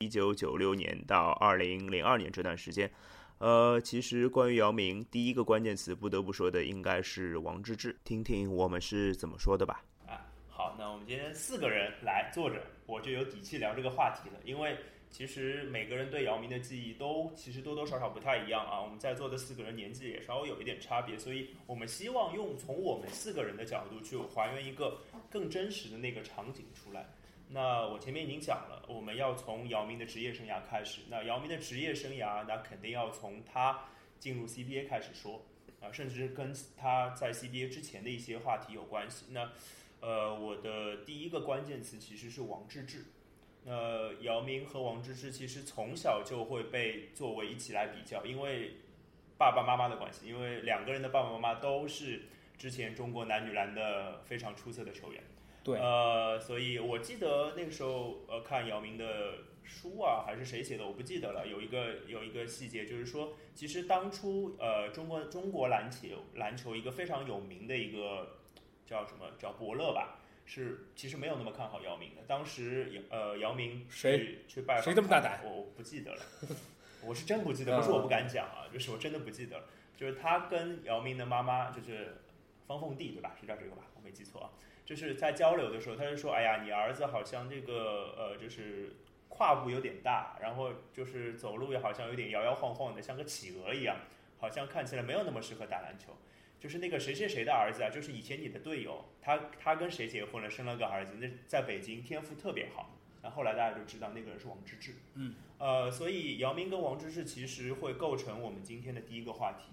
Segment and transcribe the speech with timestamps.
[0.00, 2.88] 一九九六年到二零零二年这段时间，
[3.38, 9.82] 呃，其实关于姚明，第一个关键词不得不说的应该是王治郅，听听我们是怎么说的吧。
[10.06, 14.76] 啊，好，那我们今天四个人来坐着，我就有底气聊这个话题了，因为。
[15.10, 18.78] 其实每个人对姚明的记忆都其实多多少少不太一样啊。
[18.78, 24.98] 我们在座的四个人年纪也稍微有一点差别，所以我们希望用从我们四个人的角度去还原一个
[25.30, 27.06] 更真实的那个场景出来。
[27.50, 31.00] 那我前面已经讲了，我们要从姚明的职业生涯开始。
[31.08, 33.84] 那姚明的职业生涯，那肯定要从他
[34.18, 35.46] 进入 CBA 开始说
[35.80, 39.26] 啊，甚至跟他在 CBA 之前的一些话题有关系。
[39.30, 39.50] 那
[40.00, 43.04] 呃，我的第一个关键词其实是王治郅。
[43.64, 48.72] 呃，姚明和王治郅其实从小就会被作为一起来比较，因为
[49.38, 52.24] 爸爸妈妈的关系，因为两个人的爸爸妈妈都是
[52.58, 55.22] 之前中国男女篮的非常出色的球员。
[55.62, 55.78] 对。
[55.78, 61.46] 呃，所以我记得那个时候，呃，看姚明的书啊，还是谁写的，我不记得了。
[61.46, 68.38] 有一个有一个细节，就是说，其实当初呃，中国中国篮球篮球一个非常有名的一个
[68.86, 70.20] 叫什么叫伯乐吧。
[70.46, 72.22] 是，其实没有那么看好姚明的。
[72.26, 75.42] 当时，呃，姚明谁去拜访谁这么大胆？
[75.44, 76.22] 我我不记得了，
[77.04, 79.64] 我是真不记得，不是我不敢讲啊，就是我真的不记得了。
[79.94, 82.16] 就是他跟姚明的妈妈，就是
[82.66, 83.36] 方凤娣，对吧？
[83.38, 83.82] 是叫这个吧？
[83.94, 84.48] 我没记错啊。
[84.88, 88.96] 就是在交流的时候，他就说：“哎呀，你儿子好像这个呃，就是
[89.28, 93.98] 胯部有点大，然后就是走路也好像有点摇摇晃晃的，像个企鹅一样，
[94.38, 96.16] 好像看起来没有那么适合打篮球。”
[96.58, 102.96] 就是那个谁谁谁的儿子啊，就是以前你的队友，他他跟谁结婚了，生了个儿子，那在北京天赋特别好。
[103.22, 104.94] 那后来大家就知道那个人是王治郅。
[105.16, 105.34] 嗯。
[105.58, 109.64] 呃，所以姚明跟王治郅其实会构成我们今天的第一个话题，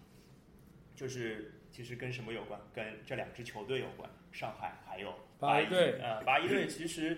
[0.94, 2.58] 就是其实跟什么有关？
[2.74, 6.00] 跟这两支球队有关，上海还有八一队。
[6.02, 7.18] 呃，八一队其实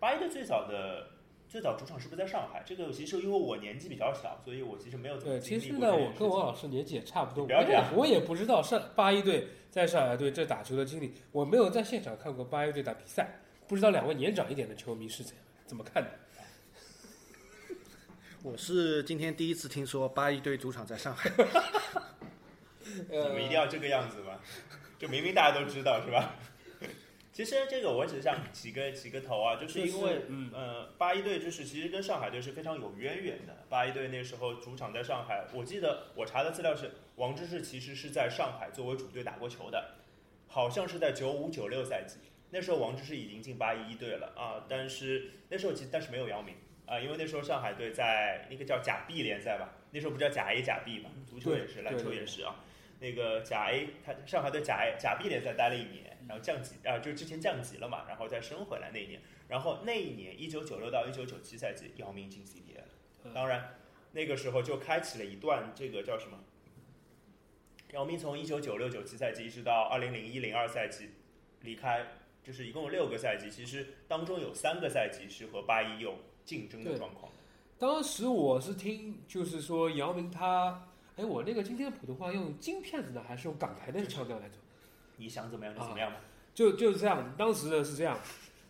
[0.00, 1.10] 八一队最早的。
[1.46, 2.64] 最早主场是不是在上海？
[2.66, 5.70] 这个其实因为我年纪比较小，所以我其实没有怎么经历过。
[5.70, 7.46] 对，其实呢，我跟王老师年纪也差不多。
[7.46, 13.38] 不要这样，我也不知道上八一队在上海队这打球的经历，我没有在现场看过八一队打比赛，
[13.68, 16.10] 不知道两位年长一点的球迷是怎怎么看的。
[18.42, 21.30] 我是今天第一次听说八一队主场在上海。
[23.08, 24.38] 你们一定要这个样子吗？
[24.98, 26.34] 就明明大家都知道是吧？
[27.32, 30.22] 其实这个我只想起个起个头啊，就是因为
[30.52, 33.64] 呃八一队就是其实跟上海队是非常有渊源的。
[33.68, 39.94] 八一队那时候主场在上海，我记得我查的资料是王治郅其实是在上海作为主队打过球的，
[40.46, 42.18] 好像是在九五九六赛季，
[42.50, 46.54] 那时候王治郅已经进八一一队了啊，但是那时候其实但是没有姚明
[46.86, 52.54] 啊，因为那时候上海队在那个叫甲 B 联赛吧，那时候不叫甲 A 甲 B 嘛，足球也是，篮球也是啊，
[53.04, 56.12] 那个甲 A 他上海的甲 A 甲 B 联赛待了一年。
[56.26, 63.34] 然后降级啊，就之前降级了嘛，然后再升回来那一年，然后那一年一九九六到一九九七赛季，姚明进 CBA 了。
[63.34, 63.76] 当然，
[64.12, 66.38] 那个时候就开启了一段这个叫什么？
[67.92, 71.10] 姚明从一九九六九七赛季一直到二零零一零二赛季
[71.60, 72.06] 离开，
[72.42, 77.30] 就是一共有六个赛季，其实当中有三个赛季是和八一有竞争的状况。
[77.78, 84.54] 当时我是听，就是说姚明他，哎，我那个今天的普通话用京片子呢，还是用港台的腔调来着？
[85.16, 86.20] 你想怎么样就怎么样吧。
[86.52, 87.34] 就就是这样。
[87.36, 88.18] 当时呢是这样，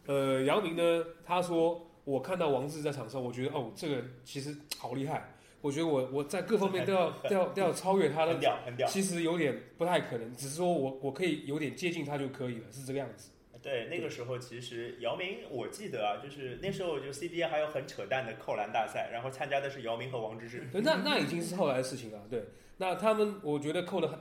[0.06, 5.30] 呃，姚明呢他说，我看到王治在场上，我觉得哦，这个其实好厉害。
[5.62, 8.32] 我觉得我我在各方面都要都要都要超越他的。
[8.32, 8.86] 很屌，很屌。
[8.86, 13.30] 其实有点不太可能，只是说我我可以有点接近他就可以了，是这个样子。
[13.64, 20.60] 对，那个时候其实姚明，我记得啊，就是那时候就 CBA 还有很扯淡的扣篮大赛，然后参加的是姚明和王治郅。
[20.82, 22.26] 那那已经是后来的事情了。
[22.30, 22.44] 对，
[22.76, 24.18] 那他们我觉得扣的很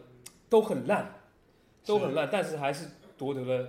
[0.50, 1.20] 都很烂。
[1.86, 2.88] 都很烂，但是还是
[3.18, 3.68] 夺得了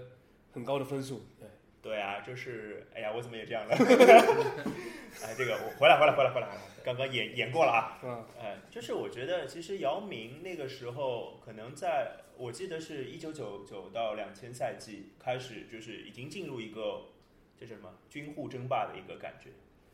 [0.53, 1.27] 很高的分数。
[1.37, 1.49] 对
[1.83, 3.75] 对啊，就是哎呀，我怎么也这样了？
[5.21, 6.49] 哎，这个我回来回来回来回来，
[6.85, 7.99] 刚刚演演过了啊。
[8.05, 8.25] 嗯。
[8.41, 17.03] 哎，就是我觉得其实姚明那个时候可能在，我记得是一九九九到两千赛季开始，就是已经进入一个
[17.59, 19.51] 这什么军户争霸的一个感觉，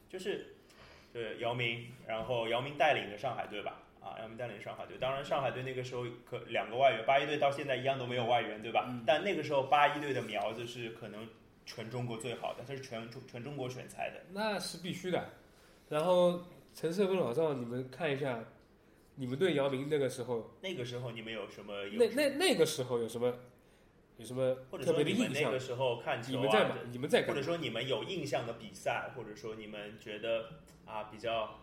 [0.09, 0.55] 就是
[1.13, 3.83] 对姚明，然后姚明带领的上海队吧。
[4.01, 8.89] 啊，姚明带领上海队，当然上海队那个时候可两个外援，八一队到现在一样都没有外援，对吧？
[9.07, 11.29] 但那个时候八一队的苗子是可能
[11.67, 15.29] 全中国最好的，他是全中全中国选材的，那是必须的。
[15.91, 16.43] 然后
[16.73, 18.43] 陈胜跟老赵，你们看一下，
[19.17, 21.73] 你们对姚明那个时候，那个时候你们有什么？
[21.99, 23.35] 那那那个时候有什么？
[24.17, 25.45] 有什么特别的印象？
[25.45, 26.77] 那个时候看球，你们在吗？
[26.91, 27.27] 你们在？
[27.27, 30.51] 或者说你们有印象的比赛，或者说你们觉得
[30.87, 31.59] 啊比较。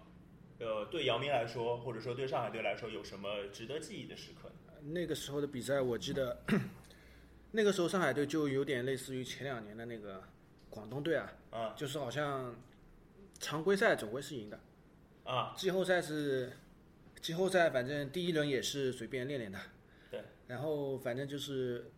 [0.59, 4.49] 呃，对姚明来说，或者说对上海队来说，有什么值得记忆的时刻？
[4.85, 6.41] 那个时候的比赛，我记得，
[7.53, 10.23] 那个时候上海队就有点类似于前两年的那个
[10.71, 12.55] 广东队啊，啊，就是好像
[13.37, 14.59] 常规赛总归是赢的，
[15.25, 16.51] 啊，季后赛是
[17.21, 19.59] 季后赛，反正第一轮也是随便练练的。
[20.09, 20.21] 对。
[20.47, 21.91] 然后反正就是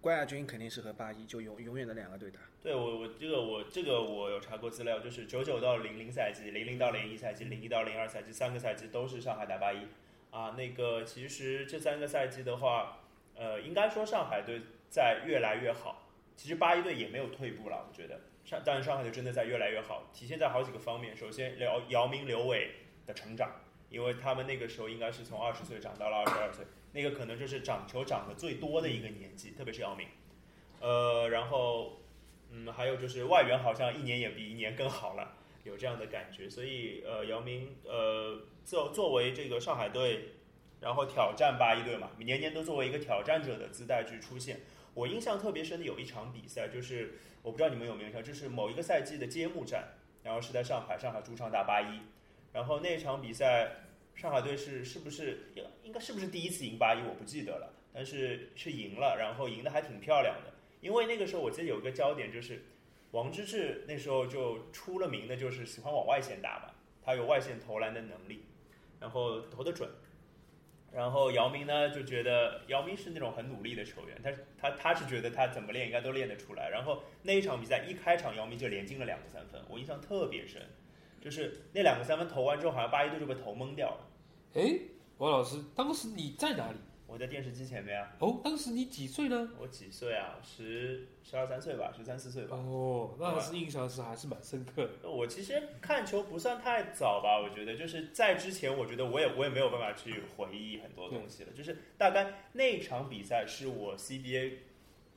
[0.00, 2.40] 冠亚军肯定是和八一就永永远的两个对打。
[2.62, 9.86] 对我我这个我这个我有查过资料，就是九九到零零赛季、零零到零一赛季、零一到零二赛季三个赛季都是上海打八一
[10.30, 10.54] 啊。
[10.56, 13.00] 那个其实这三个赛季的话，
[13.34, 16.08] 呃，应该说上海队在越来越好。
[16.36, 21.16] 其实八一队也没有退步了，我觉得上，但是上海队真的在越来越好，体现在好几个方面。
[21.16, 22.72] 首先，姚姚明、刘伟
[23.06, 23.52] 的成长，
[23.94, 30.08] 因为他们那个时候应该是从二十岁长到了二十二岁，那个可能就是长球长得最多的一个年纪，特别是姚明。
[30.80, 32.00] 呃，然后，
[32.50, 36.50] 嗯，还有就是外援好像一年也比一年更好了，有这样的感觉。
[36.50, 40.30] 所以，呃，姚明，呃，作作为这个上海队，
[40.80, 44.60] 然后挑战八一队嘛，年年都作为一个挑战者的姿态去出现。
[44.92, 49.88] 我印象特别深的有一场比赛，就是我不知道你们有没有印象，就是某一个赛季的揭幕战，
[50.22, 52.00] 然后是在上海，上海主场打八一，
[52.52, 53.83] 然后那场比赛，
[54.14, 55.50] 上海队是是不是
[55.82, 62.64] 应该是不是第一次赢八一，我不记得了，但是是赢了，然后赢得还挺漂亮的，因为那个时候我记得有一个焦点就是
[63.10, 68.44] 王治郅那时候就出了名的就是喜欢往外线打嘛，他有外线投篮的能力，
[69.00, 69.90] 然后投得准。
[70.92, 76.68] 然后姚明呢就觉得姚明是那种很努力的球员，他他他是觉得他怎么练应该都练得出来。
[76.70, 80.62] 然后那一场比赛一开场姚明就连进了两个三分，我印象特别深，
[81.24, 84.06] 就是那两个三分投完之后，好像八一队就被投懵掉了。
[84.52, 84.78] 哎，
[85.16, 86.76] 王老师，当时你在哪里？
[87.06, 88.14] 我在电视机前面啊。
[88.18, 89.48] 哦，当时你几岁呢？
[89.58, 90.36] 我几岁啊？
[90.42, 92.56] 十十二三岁吧，十三四岁吧。
[92.56, 95.08] 哦，那是印象是还是蛮深刻的。
[95.08, 101.52] 我其实看球不算太早吧，我觉得就是在之前，我觉得我也我也没有办法去回忆很多东西了。
[101.54, 104.52] 就是大概那场比赛是我 CBA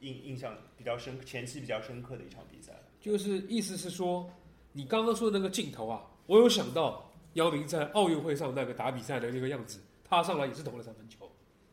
[0.01, 2.73] 印印象比较深、前期比较深刻的一场比赛。
[2.99, 4.29] 就是意思是说，
[4.77, 11.31] 你刚刚说的那个镜头啊，我有想到姚明在奥运会上那个打比赛的那个样子，他上来也是投了三分球。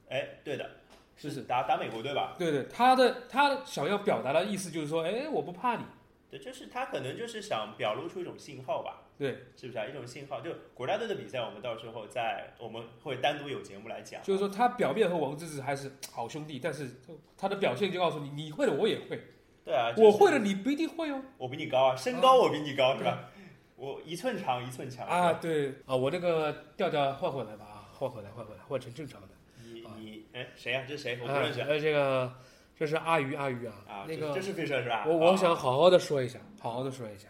[0.08, 0.70] 哎，对的，
[1.14, 2.34] 是是打打美国队吧？
[2.38, 5.84] 对对，他的他想要表达的意思就是说，哎，我不怕你。
[6.30, 9.02] 对，就是他可能就是想表露出一种信号吧？
[9.18, 9.84] 对，是不是啊？
[9.84, 14.22] 一种信号，就国家队的比赛，我们到时候在我们会单独有节目来讲。
[14.22, 16.88] 就是说，他表面和王治郅还是好兄弟，但是
[17.36, 19.20] 他的表现就告诉你，你会的我也会。
[19.64, 21.22] 对啊，我会的你不一定会哦。
[21.38, 23.30] 我比你高啊，身高我比你高是吧？
[23.76, 25.32] 我一寸长一寸强啊。
[25.34, 29.28] 对啊，我这个调调换回来吧啊，换回来换回来，换成正常的。
[29.62, 30.84] 你你哎，谁呀？
[30.86, 31.18] 这是谁？
[31.22, 31.60] 我不认识。
[31.62, 32.32] 呃，这个，
[32.78, 33.74] 这是阿鱼，阿鱼啊。
[33.88, 35.04] 啊，那个，这是飞车是吧？
[35.06, 37.28] 我我想好好的说一下，好好的说一下，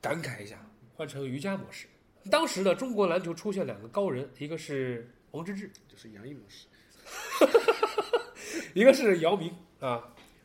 [0.00, 0.56] 感慨一下，
[0.96, 1.86] 换成瑜伽模式。
[2.30, 6.66] 当时的中国篮球出现两个高人，一个是王治郅，就是杨毅模式，
[8.72, 10.02] 一个是姚明啊，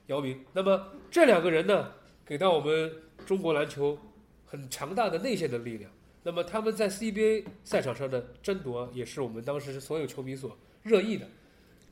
[0.10, 0.44] 姚明。
[0.54, 1.94] 那么这两个人呢，
[2.26, 2.92] 给到我们
[3.26, 3.98] 中国篮球
[4.46, 5.90] 很强大的内线的力量。
[6.24, 11.28] 那么他们在 CBA 赛场上的争夺，也是我们当时所有球迷所热议的。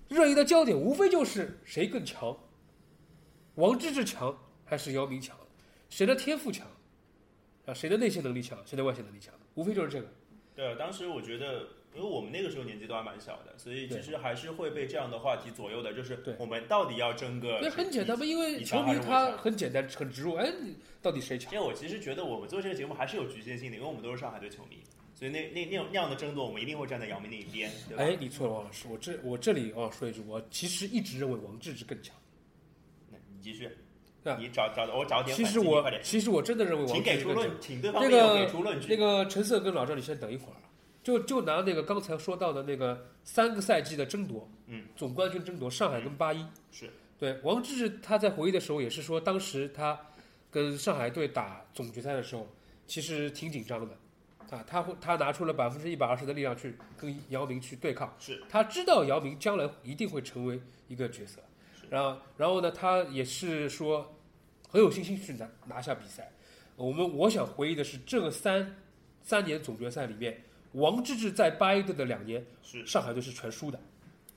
[0.09, 2.37] 热议的焦点无非就是谁更强，
[3.55, 5.37] 王治郅强还是姚明强，
[5.89, 6.65] 谁的天赋强，
[7.65, 10.07] 啊，谁的内线能力强，谁的外线能力强，无非就是这个。
[10.55, 11.67] 对啊，当时我觉得，
[11.97, 17.59] 因为我们那个时候年纪都还蛮小的，所以其实还是会被这样的话题左右的，就是我们到底要争个。
[17.61, 20.53] 那很简单嘛，因为球迷他很简单，很直入，哎，
[21.01, 21.51] 到底谁强？
[21.51, 24.77] 因为我其实觉得我们做这个节目还是有局限性的，因为我们都是上海队球迷。
[25.15, 28.03] 所以那那那样那样的争夺，我们一定会站在姚明那一边，对吧？
[28.03, 32.15] 哎，你错了，王老师，我这我这里哦说一句，我其实一直认为王治郅更强。
[33.09, 33.67] 那你继续，
[34.37, 37.15] 你找找我找点其实我其实我真的认为王治郅更强。
[37.15, 38.87] 请给出论，请对方给出论据。
[38.87, 40.57] 那个陈色跟老赵，你先等一会儿，
[41.07, 49.97] 就就拿那个刚才说到的那个三个赛季的争夺，嗯，总冠军争夺，上海跟八一，是对王治郅他在回忆的时候也是说，当时他
[50.51, 52.45] 跟上海队打总决赛的时候，
[52.87, 53.97] 其实挺紧张的。
[54.49, 58.13] 啊，他会，他拿出了百分之一百二十的力量去跟姚明去对抗。
[58.19, 60.59] 是，他知道姚明将来一定会成为
[60.89, 61.39] 一个角色。
[61.89, 64.13] 然后，然后呢，他也是说
[64.67, 66.29] 很有信心去拿拿下比赛。
[66.75, 68.75] 我们我想回忆的是，这个三
[69.23, 70.43] 三年总决赛里面，
[70.73, 73.79] 王治郅在八一队的两年，是上海队是全输的。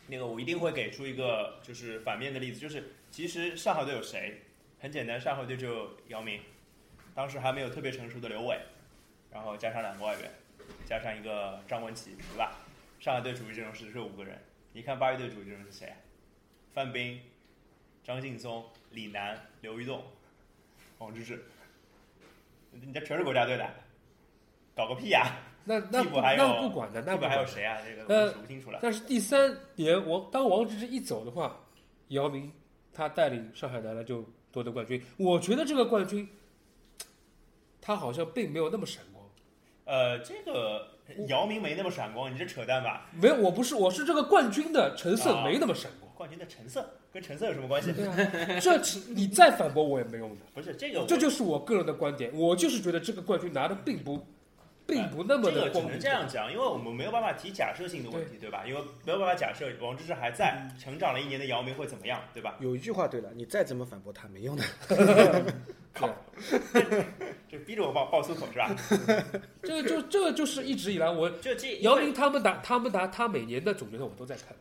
[0.06, 4.42] 那个我一定会给出一个就是反面的例子，就是其实上海队有谁？
[4.80, 6.40] 很简单，上海队就姚明，
[7.14, 8.58] 当时还没有特别成熟的刘伟。
[9.30, 10.30] 然后加上两个外援，
[10.84, 12.58] 加上一个张文琪，对吧？
[12.98, 14.36] 上海队主力阵容是这五个人。
[14.72, 15.94] 你看八一队主力阵容是谁？
[16.72, 17.20] 范冰、
[18.02, 20.02] 张劲松、李楠、刘玉栋、
[20.98, 21.38] 王治郅。
[22.72, 23.68] 你这全是国家队的，
[24.74, 25.36] 搞个屁呀！
[25.64, 27.78] 那那那不管的，那不还有谁啊？
[27.84, 28.78] 这个我数不清楚了。
[28.82, 31.56] 但是第三年王当王治郅一走的话，
[32.08, 32.52] 姚明
[32.92, 35.02] 他带领上海男篮就夺得冠军。
[35.16, 36.28] 我觉得这个冠军，
[37.80, 39.24] 他好像并没有那么闪光。
[39.84, 40.88] 呃，这个
[41.28, 43.08] 姚明没那么闪光，你这扯淡吧？
[43.12, 46.10] 没有，我不是，我是这个冠军的成色啊没那么闪光。
[46.14, 47.92] 冠军的成色跟成色有什么关系？
[47.94, 48.78] 对啊，这
[49.14, 52.30] 你再反驳我也没用的，不是这个，这就是我个人的观点。
[52.34, 54.26] 我就是觉得这个冠军拿的并不，
[54.90, 55.98] 并不那么这个只能。
[55.98, 58.64] 这样讲，因为我们没有办法提假设性的问题，对吧？
[58.66, 62.56] 因为没有办法假设王治郅还在，成长了一年的姚明会怎么样，对吧？
[62.60, 64.64] 有一句话对了，你再怎么反驳他没用的。
[65.92, 66.08] 靠，
[67.50, 68.74] 这逼着我爆爆粗口是吧？
[69.62, 74.54] 这个就这个就是一直以来我就这姚明他们打他们打他每年的总决赛我都在看，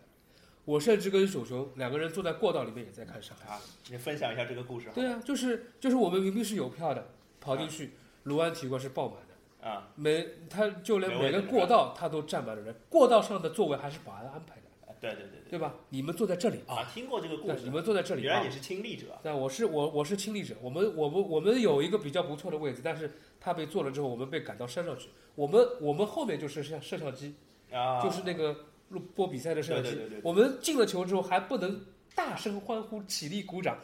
[0.65, 3.53] 我甚至跟熊熊两个人坐在过道里面也在看上海。
[3.53, 7.07] 啊，你分享一下这个故事好吗对啊，就是就是我们明明是有票的，
[7.39, 7.91] 跑进去，
[8.23, 9.28] 卢湾体育馆是爆满的，
[9.61, 15.59] 啊，每他就连每个过道他都站满了人，过道上的座位还是保安安排的，对对对对对。
[15.59, 15.73] 吧？
[15.89, 18.23] 你们坐在这里啊，听过这个故，事，你们坐在这里啊。
[18.23, 18.53] 原来你。
[18.53, 19.07] 是亲历者。
[19.21, 27.35] 对，我是我我是亲历者，我们我们我们有一个比较不错的位置，但是他被坐了之后，我们被赶到山上去，我们我们后面就是像摄像机，
[27.71, 28.55] 啊，就是那个
[28.89, 31.85] 录播比赛的摄像机对对对对，我们进了球之后还不能
[32.15, 33.77] 大声欢呼、起立鼓掌，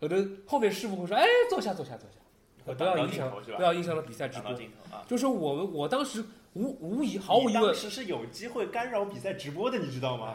[0.00, 2.25] 可能后面师傅会说：“哎，坐下，坐下，坐下，会
[2.74, 4.52] 不要影响不要影响了比赛直播。
[4.54, 5.04] 镜头啊”。
[5.08, 10.34] 就是我们我当时无无疑毫无疑问你当时是有机会干扰比赛直播的，你知道吗？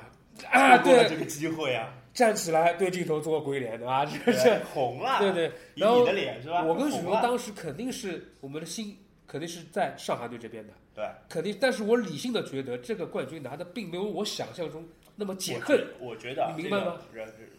[0.49, 5.51] 啊，对，这个机会啊，站起来对镜头做个鬼脸对吧， 这是红了，对对。
[5.75, 6.63] 以然后你的脸是吧？
[6.63, 8.97] 我跟许红了荣当时肯定是我们的心
[9.27, 11.55] 肯定是在上海队这边的，对，肯定。
[11.59, 15.87] 但是我理性的觉得这个冠军拿的并没有我想象中那么解我恨。
[15.99, 16.97] 我觉得啊你明白吗？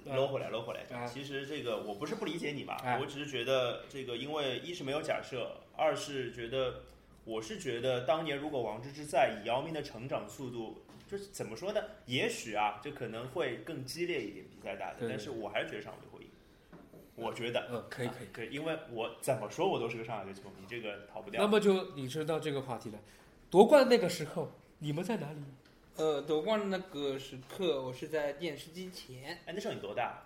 [0.07, 1.07] 搂回来，搂回来啊。
[1.07, 6.81] 其实这个我不是不理解你吧哎，我只是觉得这个，因为一是没有假设，二是觉得，
[7.25, 11.81] 我是觉得当年如果王治郅在，以姚明的成长速度，就是怎么说呢？
[12.07, 15.07] 也许啊，就可能会更激烈一点，比赛打的。
[15.09, 16.31] 但是我还是觉得上海队会赢。
[17.15, 18.27] 我觉得，嗯，可以可以。
[18.33, 21.47] 可以，因为我怎么说我都是个上海队球迷，这个逃不掉那。
[21.47, 22.99] 么就引申到这个话题了，
[23.51, 25.39] 夺冠那个时候你们在哪里？
[25.97, 30.23] 呃，夺冠的那个时刻，我是在电视机前，哎，那时候你多大？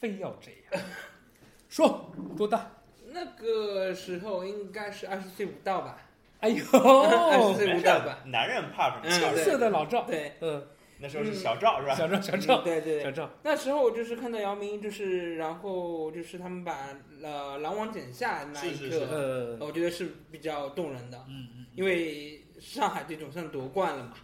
[0.00, 0.84] 非要这样？
[1.68, 2.70] 说多大？
[3.10, 6.00] 那个时候应该是二十岁不到吧？
[6.40, 8.20] 哎呦， 二十岁不到吧？
[8.26, 9.02] 男人怕什么？
[9.04, 10.66] 嗯青对涩的老赵，对，嗯，
[11.00, 11.94] 那时候是小赵是吧？
[11.94, 16.88] 小赵小嗯赵对对对，小赵，那时候我就是看到姚明，就是然后就是他们把
[17.22, 24.14] 呃狼王剪下那一刻，我觉得是比较动人的，嗯嗯，因为上海队总算夺冠了嘛，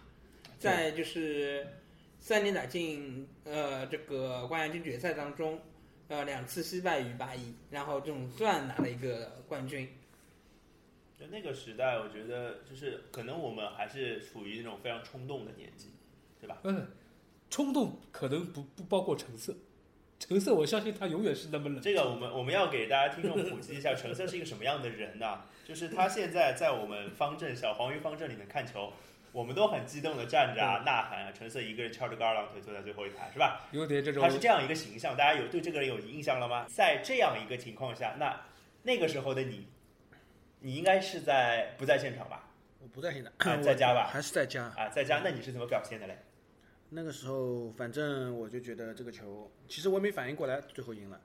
[0.57, 1.67] 在就是
[2.19, 5.59] 三年打进呃这个冠亚军决赛当中，
[6.07, 9.87] 呃两次惜败于八一，然后总算拿了一个冠军。
[11.17, 15.89] 就那个时代，我觉得就是可能我们还是处于那种非常冲动的年纪，
[16.41, 16.59] 对吧？
[16.63, 16.87] 嗯，
[17.49, 19.55] 冲动可能不不包括橙色，
[20.17, 21.81] 橙色我相信他永远是那么冷。
[21.81, 28.93] 这个我们我们要给大家听众普及一下，橙色是一个什么样的人呢、就是他现在在我们方阵小黄鱼方阵里面看球，
[29.31, 33.67] 我们都很激动的站着啊、呐喊啊，橙色一个人翘着个二郎腿坐在最后一排，是吧？
[33.71, 36.65] 有点这种他是这样一个形象，大家有对这个人有印象了吗？
[36.69, 38.41] 在这样一个情况下，那
[38.83, 39.67] 那个时候的你，
[40.61, 42.49] 你应该是在不在现场吧？
[42.79, 44.63] 我不在现场，啊 在家吧还是在家。
[44.77, 46.17] 啊，在家，那你是怎么表现的嘞？
[46.95, 51.19] 那个时候，反正我就觉得这个球，其实我也没反应过来，最后赢了，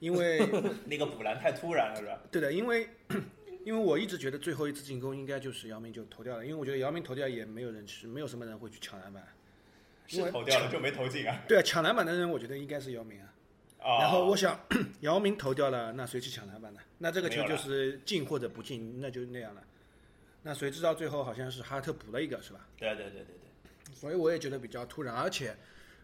[0.00, 0.40] 因为
[0.84, 2.20] 那个补篮太突然了，是吧？
[2.30, 2.88] 对的，因为
[3.64, 9.22] 因为我一直觉得最后一次进攻应该就是姚明就投掉了，因为我觉得姚明投掉也没有人去，没有什么人会去抢篮板。
[10.08, 11.40] 因为是投掉了就没投进啊。
[11.46, 13.32] 对啊，抢篮板的人我觉得应该是姚明啊。
[13.78, 14.58] 啊，然后我想，
[15.02, 16.80] 姚明投掉了，那谁去抢篮板呢？
[16.98, 19.62] 那这个球就是进或者不进，那就那样了。
[20.42, 22.66] 那谁知道最后好像是哈特补了一个，是吧？
[22.76, 23.39] 对对对对对，
[23.92, 25.56] 所以我也觉得比较突然，而且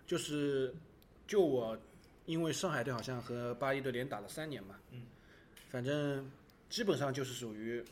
[0.06, 0.74] 就是
[1.26, 1.76] 就我，
[2.24, 5.02] 因为上海队好像和八一队连打了三年嘛，嗯，
[5.70, 6.30] 反正
[6.68, 7.84] 基本上就是属于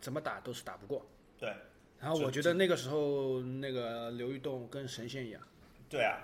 [0.00, 1.04] 怎么打都是打不过。
[1.38, 1.52] 对。
[2.00, 5.42] 然后我觉得那个时候那个刘玉栋跟神仙一样，
[5.90, 6.20] 对啊，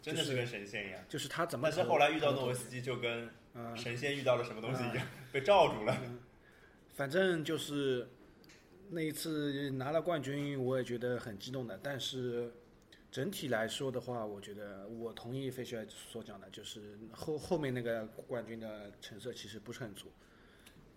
[0.00, 1.04] 真的是是跟神仙一样。
[1.10, 1.68] 就是他怎么。
[1.68, 5.94] 但是后来遇到诺维斯基，就跟嗯，神仙遇到了什么东西一样，被罩住了。
[6.94, 8.08] 反正就是
[8.90, 11.78] 那一次拿了冠军，我也觉得很激动的。
[11.82, 12.52] 但是
[13.10, 20.06] 整体来说的话，我觉得我同意费雪所讲的，就是后后面那个冠军的成色其实不是很足。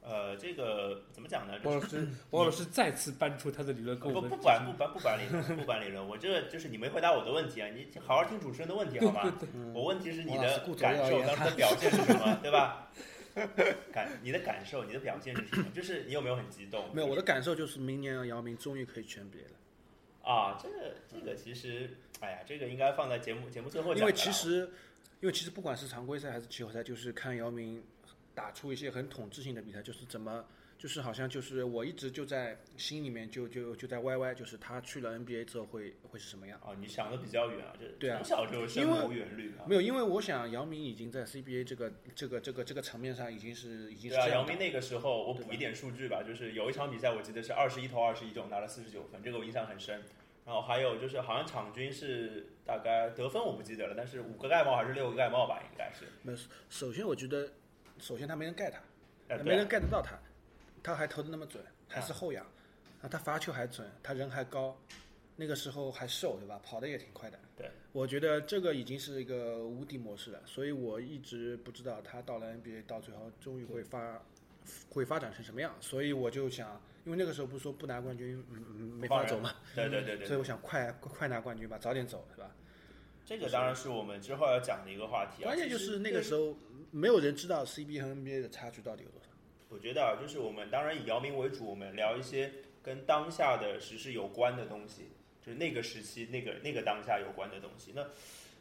[0.05, 1.53] 呃，这个怎么讲呢？
[1.63, 7.69] 王老师，王老师再次搬出他的理论跟我们不不管不管不管理论，不管理论，我这就是你没回答我的问题啊！
[7.69, 9.21] 你好好听主持人的问题好吗？
[9.39, 12.91] 对对，我问题是你的感受，当时的 表现是什么，对吧？
[13.92, 15.66] 感你的感受，你的表现是什么？
[15.74, 16.94] 就是你有没有很激动？
[16.94, 24.00] 没有，我的感受就是明年姚明终于可以全别了，啊，这个这个其实，哎呀，这个应该放在节目节目最后讲。
[24.00, 24.70] 因为其实
[25.22, 27.84] 因为其实不管是常规赛还是季后赛，就是看姚明
[28.36, 30.46] 打出一些很统治性的比赛，就是怎么。
[30.84, 36.60] 就是好像就是我一直就在心里面就就就在歪歪，就是他去了 NBA 之后会会是什么样？
[36.62, 39.63] 哦，你想的比较远啊，就对啊从小就深谋远虑啊。
[39.66, 44.18] 没有，因为我想姚明已经在 CBA 这个这个这个这个层面上已经是已经是。
[44.32, 50.02] 姚明那个时候，我补一点数据吧，就是有一场比赛，我记得是二十一投二十一中，拿了四十九分，这个我印象很深。
[50.46, 56.08] 然后还有就是，好像场均是大概得分我不记得了，但是五个盖帽还是六个盖帽吧，应该是。
[56.24, 56.38] 没有，
[56.70, 57.50] 首先我觉得，
[58.00, 60.20] 首先他没人盖他，没人盖得到他，
[60.84, 62.46] 他还投的那么准，还是后仰，
[63.02, 64.78] 啊，他罚球还准，他人还高，
[65.36, 66.60] 那个时候还瘦，对吧？
[66.63, 67.40] 跑的也挺快的。
[67.56, 74.22] 对，我觉得这个已经是一个无敌模式了，所以我一直不知道他到了 NBA 到最后终于会发
[74.90, 82.52] 会发展成什么样，所以我就想，因为那个时候不是说不拿冠军，嗯嗯，没法走嘛，对对对对 所以我想快快拿冠军吧，早点走，是吧？
[83.25, 85.46] 这个当然是我们之后要讲的一个话题啊。
[85.46, 86.54] 关键就是那个时候
[86.92, 89.30] 没有人知道 CB 和 NBA 的差距到底有多少。
[89.74, 92.53] 我觉得啊，就是我们当然以姚明为主，我们聊一些
[92.84, 95.10] 跟当下的时事有关的东西，
[95.42, 97.92] 就是那个时期、那个那个当下有关的东西。
[97.96, 98.08] 那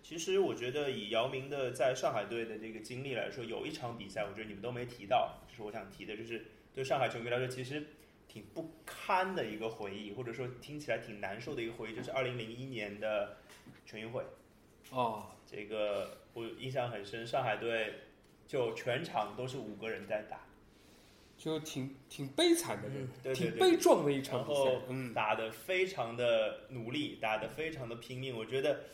[0.02, 7.85] 其实我觉得以姚明的在上海队的这个经历来说，有一场比赛，我觉得你们都没提到，就是我想提的，就是对上海球迷来说，其实
[8.26, 13.37] 挺不堪的一个回忆，或者说听起来挺难受的一个回忆，就是二零零一年的
[13.85, 14.25] 全运会。
[14.90, 17.95] 哦，这个我印象很深，上海队
[18.47, 20.40] 就全场都是五个人在打。
[21.42, 24.82] 就挺挺悲惨的，嗯对对挺悲壮的一场然比赛后。
[24.88, 28.37] 嗯，打得非常的努力，打得非常的拼命。
[28.37, 28.84] 我觉得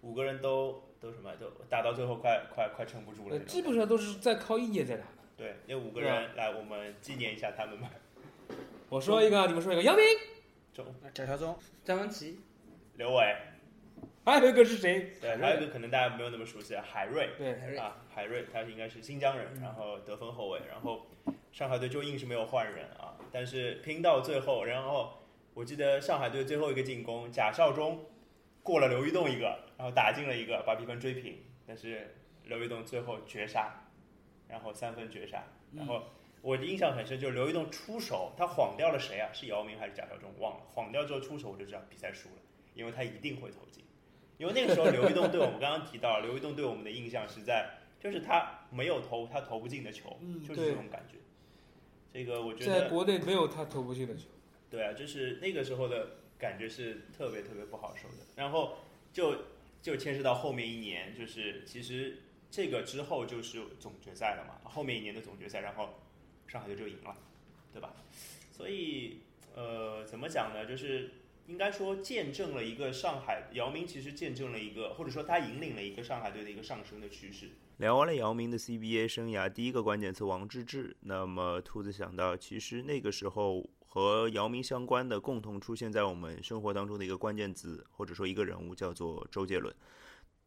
[0.00, 3.38] 五个人都都什么都打到最后快快快撑不住了。
[3.40, 5.04] 基本上都是在靠意念在打。
[5.36, 7.90] 对那五个对人来，我们纪念一下他们吧。
[8.88, 10.02] 我说一个，你们说一个，姚明，
[10.72, 11.54] 中那贾乔中，
[11.84, 12.40] 张文琪，
[12.96, 13.36] 刘伟，
[14.24, 15.12] 还有一个是谁？
[15.20, 21.06] 对，还有一个可能大家没有那么熟悉，海瑞对，海瑞啊，海瑞他应该是新疆人，然后得分后卫，然后
[21.52, 25.18] 上海队就硬是没有换人啊，但是拼到最后，然后
[25.54, 28.06] 我记得上海队最后一个进攻，贾孝忠
[28.62, 33.72] 过了刘玉栋一个，然后打进了一个，把比分追平，但是刘玉栋最后绝杀，
[34.48, 35.44] 然后三分绝杀，
[35.74, 36.04] 然后
[36.40, 39.28] 我印象很深，就是刘玉栋出手，他晃掉了谁啊？
[39.32, 40.30] 是姚明还是贾孝忠？
[40.38, 42.36] 忘了，晃掉之后出手我就知道比赛输了，
[42.74, 43.84] 因为他一定会投进。
[44.38, 51.18] 因为那个时候刘玉栋对我们刚刚提到，刘玉栋对我们的印象是在就是他没有投他投不进的球，就是这种感觉。
[52.12, 54.22] 这个我觉得在国内没有他投不进的球。
[54.70, 58.24] 对啊，就是那个时候的感觉是特别特别不好受的。
[58.36, 58.76] 然后
[59.12, 59.36] 就
[59.82, 62.18] 就牵涉到后面一年，就是其实
[62.50, 66.00] 这个之后就是总决赛了嘛，后面一年的总决赛，然后
[66.46, 67.16] 上海队就赢了，
[67.72, 67.94] 对吧？
[68.52, 69.20] 所以
[69.54, 70.66] 呃，怎么讲呢？
[70.66, 71.10] 就是
[71.50, 77.50] 应该说见证了一个上海姚明，其实见证了一个，或者说他引领了一个上海队的一个上升的趋势。
[77.78, 80.94] 聊完了姚明的 CBA 生涯，第一个关键词王治郅。
[81.00, 89.74] 那么兔子想到，其实那个时候和姚明相关的，共同出现在我们生活当中的一个关键词，或者说一个人物，叫做周杰伦。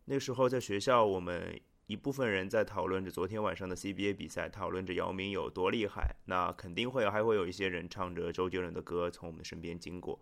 [0.05, 6.15] 那时候在学校，我们一部分人在讨论着昨天晚上的 CBA 比赛，讨论着姚明有多厉害。
[6.27, 10.17] 那肯定会还会有一些人唱着周杰伦的歌从我们身边经过。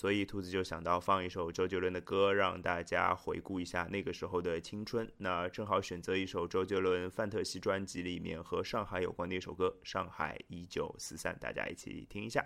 [0.00, 5.06] 所以兔子就想到放一首周杰伦的歌，让大家回顾一下那个时候的青春。
[5.18, 12.42] 那正好选择一首周杰伦《范特西》专辑里面和上海有关的一首歌《上海一九四三》，大家一起听一下。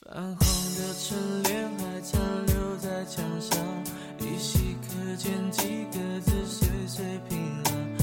[0.00, 3.84] 泛黄的春联还残留在墙上，
[4.18, 7.93] 依稀可见几个字岁岁平安。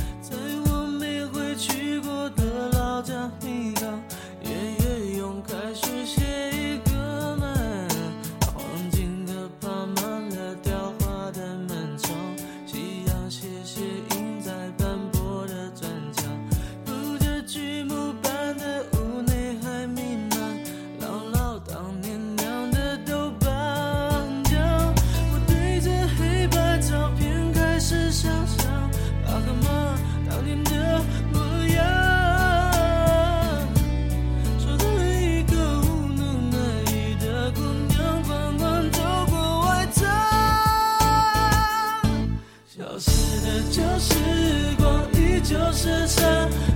[45.81, 46.21] 依旧是长，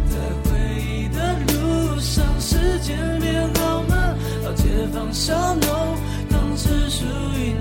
[0.10, 0.50] 在回
[0.82, 1.20] 忆的
[1.54, 4.18] 路上，时间变好慢。
[4.44, 5.98] 老街坊小农，
[6.30, 7.06] 当时属
[7.38, 7.54] 于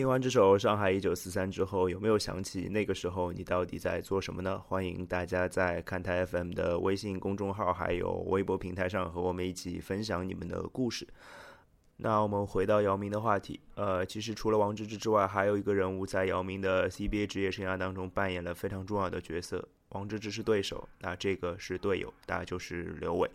[0.00, 4.58] 听完这首《上海一九四三》之后，有没有想起那个时候你到底在做什么呢？
[4.66, 11.06] 欢迎大家在看台 FM 的微信公众号还有微博平台上和我们一起分享你们的故事。
[11.98, 19.62] 那我们回到姚明的话题，呃，其实除了王治郅之外，还有一个人物在姚明的 CBA 职业生涯当中扮演了非常重要的角色。
[19.90, 23.30] 王治郅是对手，那这个是队友，那就是刘伟。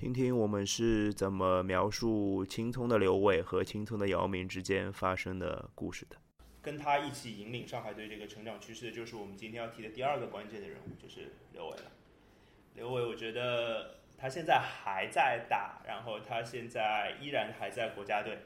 [0.00, 6.16] 听听我们是怎么描述青葱的刘伟和青葱的姚明之间发生的故事的。
[6.62, 11.92] 跟他一起引领上海队这个成长趋势的，就是我们今天要提的第二个关键的人物，就是刘伟了。
[12.76, 18.38] 刘伟，我觉得他现在还在打，然后他现在依然还在国家队，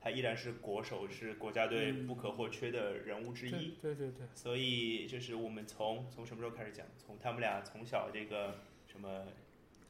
[0.00, 3.74] 他依然是国手，是国家队不可或缺的人物之一。
[3.82, 4.26] 对对对。
[4.32, 6.86] 所以就是我们从从什么时候开始讲？
[6.96, 9.26] 从他们俩从小这个什么？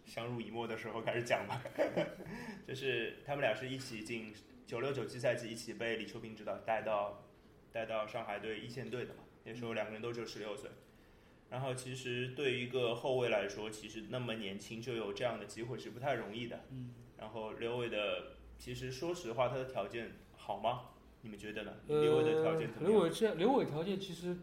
[0.05, 1.63] 相濡以沫的时候开始讲吧，
[2.67, 4.33] 就是他们俩是一起进
[4.67, 7.25] 九六九七赛季一起被李秋平指导带到
[7.73, 10.71] 带到上海队一线队的嘛，那时候两个人都只有十六岁。
[11.51, 16.61] 然后其实对于一个后卫来说，其实那么年轻就有这样的机会是不太容易的。
[16.71, 16.95] 嗯。
[17.19, 20.89] 然后刘伟的，其实说实话，他的条件好吗？
[21.21, 21.73] 你们觉得呢？
[21.87, 22.93] 刘伟的条件怎么样？
[22.93, 24.37] 刘伟这刘伟条件其实，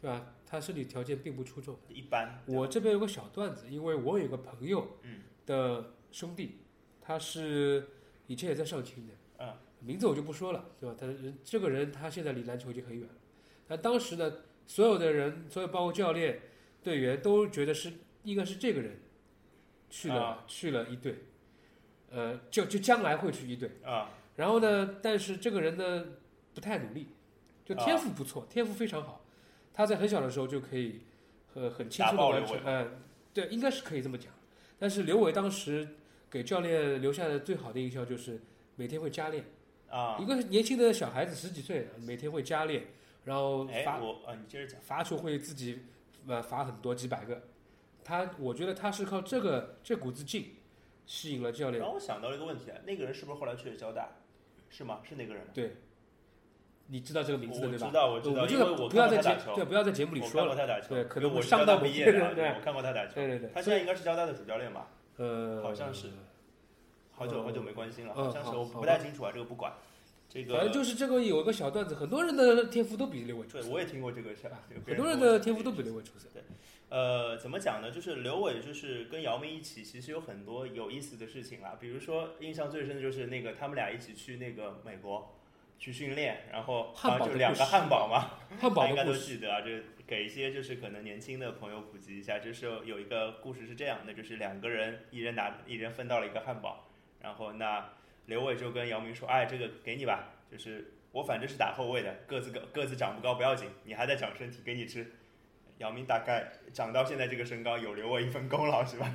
[0.00, 0.32] 对吧？
[0.50, 2.42] 他身体条件并不出众，一般。
[2.46, 4.96] 我这边有个小段子，因为我有个朋友
[5.46, 6.56] 的兄弟，
[7.00, 7.86] 他是
[8.26, 10.96] 以前也在上青的，嗯，名字我就不说了，对吧？
[10.98, 11.06] 他
[11.44, 13.14] 这个人他现在离篮球已经很远了。
[13.68, 16.40] 但当时呢，所有的人，所有包括教练、
[16.82, 17.92] 队员都觉得是
[18.24, 18.98] 应该是这个人
[19.88, 21.26] 去了去了一队，
[22.10, 24.10] 呃，就就将来会去一队啊。
[24.34, 26.06] 然后呢，但是这个人呢
[26.52, 27.06] 不太努力，
[27.64, 29.24] 就天赋不错，天赋非常好。
[29.72, 31.00] 他在很小的时候就可以，
[31.54, 33.00] 很很轻松的完成，嗯，
[33.32, 34.32] 对，应该是可以这么讲。
[34.78, 35.88] 但是刘伟当时
[36.30, 38.40] 给教练留下的最好的印象就是
[38.76, 39.44] 每天会加练，
[39.88, 42.84] 啊，一个年轻的小孩子十几岁，每天会加练，
[43.24, 45.80] 然后罚，我啊，你接着讲，罚球会自己
[46.26, 47.42] 呃罚很多几百个。
[48.02, 50.56] 他我觉得他是靠这个这股子劲
[51.06, 51.82] 吸引了教练。
[51.82, 54.08] 让我想到了一个问题啊，那个人是不是后来去了交大？
[54.70, 55.00] 是吗？
[55.08, 55.46] 是那个人？
[55.52, 55.76] 对。
[56.90, 57.86] 你知道这个名字的对吧？
[57.86, 60.56] 我知道，我知道，因为我不要在节对不要在节目里说了。
[60.88, 62.34] 对，可能我上到某些人。
[62.34, 63.12] 对，我看过他打球。
[63.14, 63.50] 对对对。
[63.54, 64.88] 他现在应该是交大的主教练吧？
[65.16, 66.08] 呃，好像是。
[67.12, 69.72] 好久好久没关心了，好像是我不太清楚啊，这个不管。
[70.28, 73.62] 这个反正就是这个有个小段子，很多人的天赋都比刘伟出色。
[73.62, 74.54] 对，我也听过这个事儿。
[74.86, 76.28] 很多人的天赋都比刘伟出色。
[76.32, 76.42] 对，
[76.88, 77.90] 呃，怎么讲呢？
[77.90, 81.76] 就是刘伟就是跟姚明一起，其实有很多有意思的事情啊。
[81.78, 85.36] 比如说，印象最深的就是那个他们俩一起去那个美国。
[85.80, 89.60] 去训练，然后啊就两个汉堡嘛，汉堡应该 都记得啊。
[89.62, 89.70] 就
[90.06, 96.86] 给一些就是可能年轻的朋友普及一下，就是有一个故事是这样的，就是两个人一人拿一人分到了一个汉堡，
[97.20, 97.92] 然后那
[98.26, 105.10] 刘伟就跟姚明说：“哎，这个给你吧，就是我反正是打后卫的，个子个个子长不高不要紧，你还在长身体，给你吃。”
[105.78, 109.10] 姚明大概长到现在这个身高，有刘伟一份功劳是吧？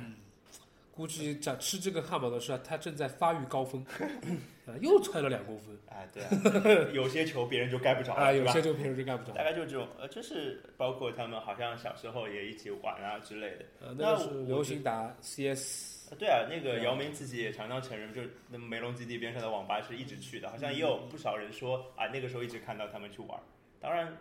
[0.90, 4.00] 估计长吃这个汉堡的时候，他正在发育高峰，啊，
[4.80, 5.76] 又踹了两公分。
[5.88, 9.32] 哎，对啊，有些球别人就盖不着啊，有些球别人就盖不着。
[9.32, 13.64] 大概就这种，呃，就是包括他们好像小时候也一起玩啊之类的。
[13.80, 16.14] 呃，那是流行打 CS。
[16.18, 23.38] 对啊，那个姚明自己也常常承认，就那梅隆基地边上的网吧是一直去的，好像也有不少人说啊，那个时候一直看到他们去玩。
[23.80, 24.16] 当然，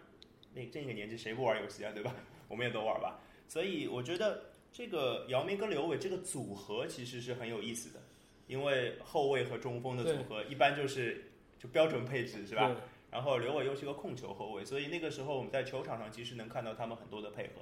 [0.54, 2.16] 那这个年纪谁不玩游戏啊，对吧？
[2.48, 3.20] 我们也都玩吧。
[3.48, 4.42] 所以我觉得。
[4.78, 8.00] 这个姚明跟刘伟这个组合其实是很有意思的，
[8.48, 12.76] 因为后卫和中锋的组合一般就是就标准配置是吧？
[13.12, 17.62] 然后刘伟又是个控球后卫，所以那个时候我们在球场上其实能看到他们很多的配合。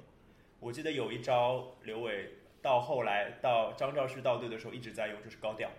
[0.60, 5.70] 我记得有一招刘伟到后来到张兆旭到队的时候一直在用，就是高调。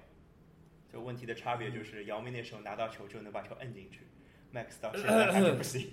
[0.93, 4.01] 就问题的差别就是姚明那时候拿到球就能把球摁进去
[4.53, 5.89] ，Max 到现在还是不行，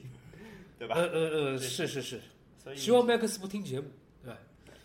[0.78, 0.94] 对吧？
[0.96, 2.20] 嗯嗯嗯，是是是。
[2.56, 3.90] 所以希望 Max 不听节目。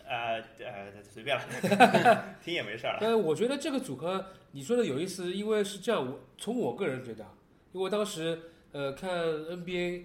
[0.08, 2.98] 呃呃，随便了， 听也没事儿了。
[3.00, 7.26] 但我觉得这个组合你说的有意思，因为是这样，我从我个人觉得，
[7.72, 8.40] 因为当时
[8.72, 10.04] 呃看 NBA，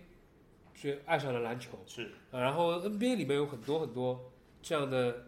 [0.76, 5.24] 就爱上了篮球，是，然后 NBA 里面有很多很多这样的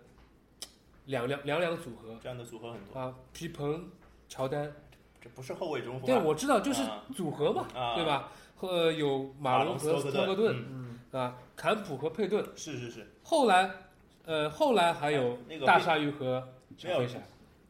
[1.06, 3.90] 两两两两组合，这样的组合很多啊，皮蓬、
[4.28, 4.74] 乔丹，
[5.22, 6.84] 这不是后卫中锋，对，我知道，就是
[7.16, 8.32] 组合嘛，对吧？
[8.60, 13.72] 呃，有马龙和斯特克顿，嗯，啊，坎普和佩顿，是是是，后来。
[14.26, 16.48] 呃，后来还有大鲨鱼和
[16.84, 17.04] 没有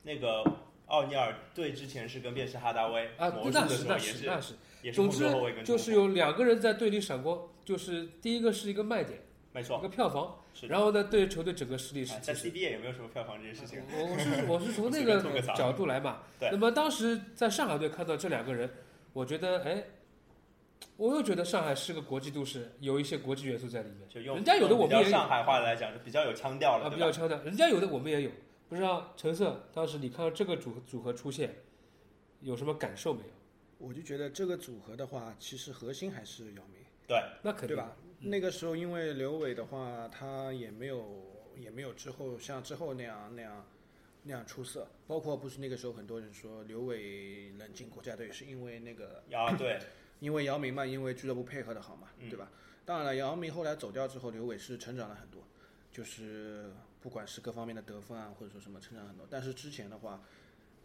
[0.04, 0.44] 那个
[0.88, 5.26] 奥尼尔队之前是跟便是哈达威啊，那是那是那是，也是总之
[5.64, 9.20] 就是有两个人在队里闪光，就是第一个是一个卖点，
[9.52, 10.38] 没错，一个票房，
[10.70, 12.20] 然后呢，对球队整个实力是。
[12.20, 13.82] 在 CBA 有没有什么票房这件事情？
[13.92, 16.50] 我我是我是从 那个角度来嘛，对。
[16.52, 18.70] 那么当时在上海队看到这两个人，
[19.14, 19.84] 我觉得哎，
[20.98, 24.08] 我又觉得上海是个国际都市，有一些国际元素在里面。
[24.10, 28.32] 就用人家有的我们也上海话来讲，就比较有腔调了，啊，比较腔调，人家有的我们也有。
[28.68, 31.54] 不知道橙色当时你看到这个组组合出现，
[32.42, 33.30] 有什么感受没有？
[33.78, 37.96] 我就觉得这个组合的话，其实核心还是姚明，对那肯定对吧？
[38.20, 41.06] 那个时候因为刘伟的话，他也没有
[41.58, 43.66] 也没有之后像之后那样那样
[44.24, 49.78] 那样出色，包括不是那个时候很多人说刘伟冷进国家队是因为那个啊，对，
[50.20, 52.50] 因为姚明嘛，因为俱乐部配合的好嘛，嗯对吧？
[52.86, 55.44] 当然了，姚明后来走掉之后，刘伟是成长了很多，
[55.92, 59.26] 就是不管是各方面的得分啊，或者说什么成长很多。
[59.30, 60.22] 但是之前的话，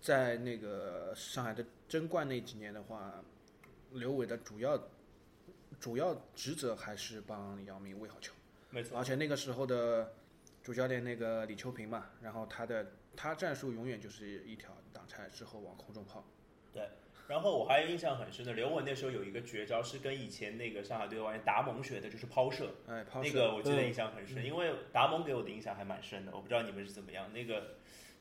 [0.01, 3.23] 在那个上海的争冠那几年的话，
[3.93, 4.89] 刘伟的主要
[5.79, 8.33] 主要职责还是帮姚明喂好球，
[8.71, 8.99] 没错。
[8.99, 10.13] 而且那个时候的
[10.63, 16.25] 主教练那个李秋平嘛，然后他的他战术永远就是一条挡拆之后往空中抛。
[17.31, 22.73] 然后我还有印象很深的，刘雯那时候有一个绝招是跟以前那个上海队的外援达蒙学的，就是抛射。
[22.89, 27.33] 哎，抛射那个我记得嗯印象很深，因为达蒙给我的印象还蛮深的，我不知道你们是怎么样。
[27.33, 27.77] 那个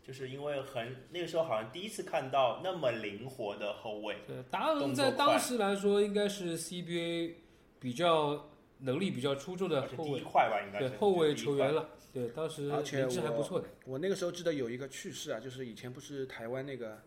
[0.06, 7.34] 就是因为很那个时候好像第一次看到那么灵活的后卫，对，达动作恩在当时来说应该是 CBA
[7.80, 11.90] 比较能力比较出众的而且第一后卫，块吧，应该是对后卫球员了。
[12.14, 13.68] 对，当时而且还不我错的。
[13.86, 17.02] 我那个时候记得有一个趣事啊，就是以前不是台湾那个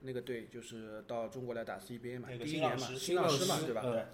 [0.00, 3.82] 那个队，就是到中国来打 CBA 嘛，第一年嘛，新老师嘛，对吧？
[3.84, 4.06] 嗯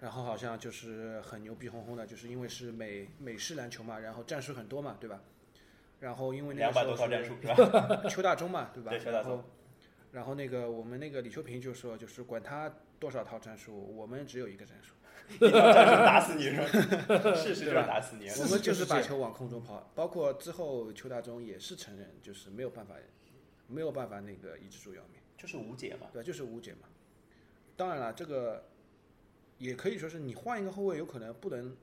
[0.00, 5.22] 然后好像就是很牛逼哄哄的，就是因为是美美式篮球嘛，然后战术很多嘛，对吧？
[6.00, 7.48] 然后因为那个时候多套战术是？
[8.14, 8.90] 邱大中嘛，对吧？
[8.90, 9.44] 对邱大中然后
[10.12, 14.94] 然后那个我们那个李秋平就说，就是管他多少套战术，我们只有一个战术，
[15.46, 17.34] 一套战术打死你是吧？
[17.34, 18.28] 事实就是打死你。
[18.28, 19.90] 我们就是把球往空中抛。
[19.94, 22.94] 包括之后邱大中也是承认，就是没有办法，
[23.66, 25.22] 没有办法那个抑制住姚明。
[25.36, 26.08] 就是无解嘛。
[26.12, 26.88] 对，就是无解嘛。
[27.76, 28.64] 当然了，这个
[29.58, 31.76] 也可以说是你换一个后卫，有可能不能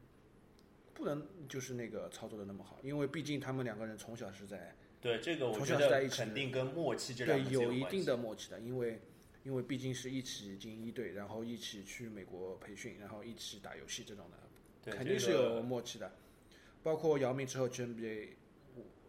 [0.94, 9.02] 不能就是那个操作的那么好，因为毕竟他们两个人从小是在对这个，我从觉得在一起肯定跟默契这个字有一定的默契的，因为
[9.44, 14.38] 因为毕竟是一起进一队，然后一起去美国培训，然后一起打游戏这种的，
[14.84, 16.12] 对肯定是有默契的。
[16.82, 18.30] 包括姚明之后去 NBA，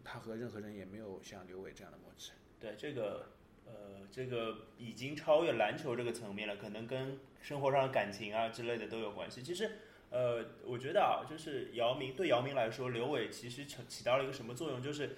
[0.05, 2.33] 他和任何人也没有像刘伟这样的默契。
[2.61, 3.27] 对这个，
[3.67, 3.73] 呃，
[4.11, 9.43] 这个已经超越篮球这个层面了，可能跟生活上的感情啊之类的都有关系。
[9.43, 9.71] 其实，
[10.11, 14.83] 呃，我觉得啊，就是姚明对姚明来说，刘伟其实起起到了一个什么作用？
[14.83, 15.17] 就是，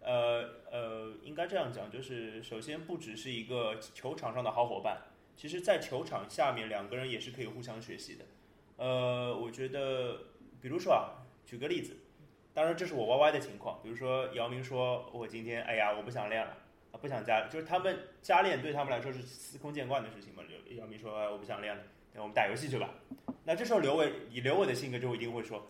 [0.00, 5.02] 呃呃，应该这样讲，就是首先不只是一个球场上的好伙伴，
[5.36, 8.24] 其实在球场下面两个人也是可以互相学习的。
[8.76, 10.18] 呃，我觉得，
[10.60, 11.96] 比如说啊，举个例子，
[12.52, 16.56] 当然这是我 YY 的情况，比如说姚明说，我今天哎呀，我不想练了。
[16.94, 20.44] 啊，不想加，就是他们加练对他们来说是司空见惯的事情嘛。
[20.46, 22.88] 刘姚明说、哎我不想练了，那我们打游戏去吧。
[23.42, 25.66] 那这时候刘伟以刘伟的性格就一定会说，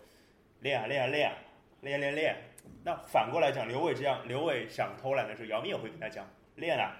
[0.59, 1.35] 练啊练啊练啊，
[1.81, 2.35] 练练练。
[2.83, 6.95] 那反过来讲，刘伟这样，刘伟想偷懒的时候，姚明也会跟他讲，练啊，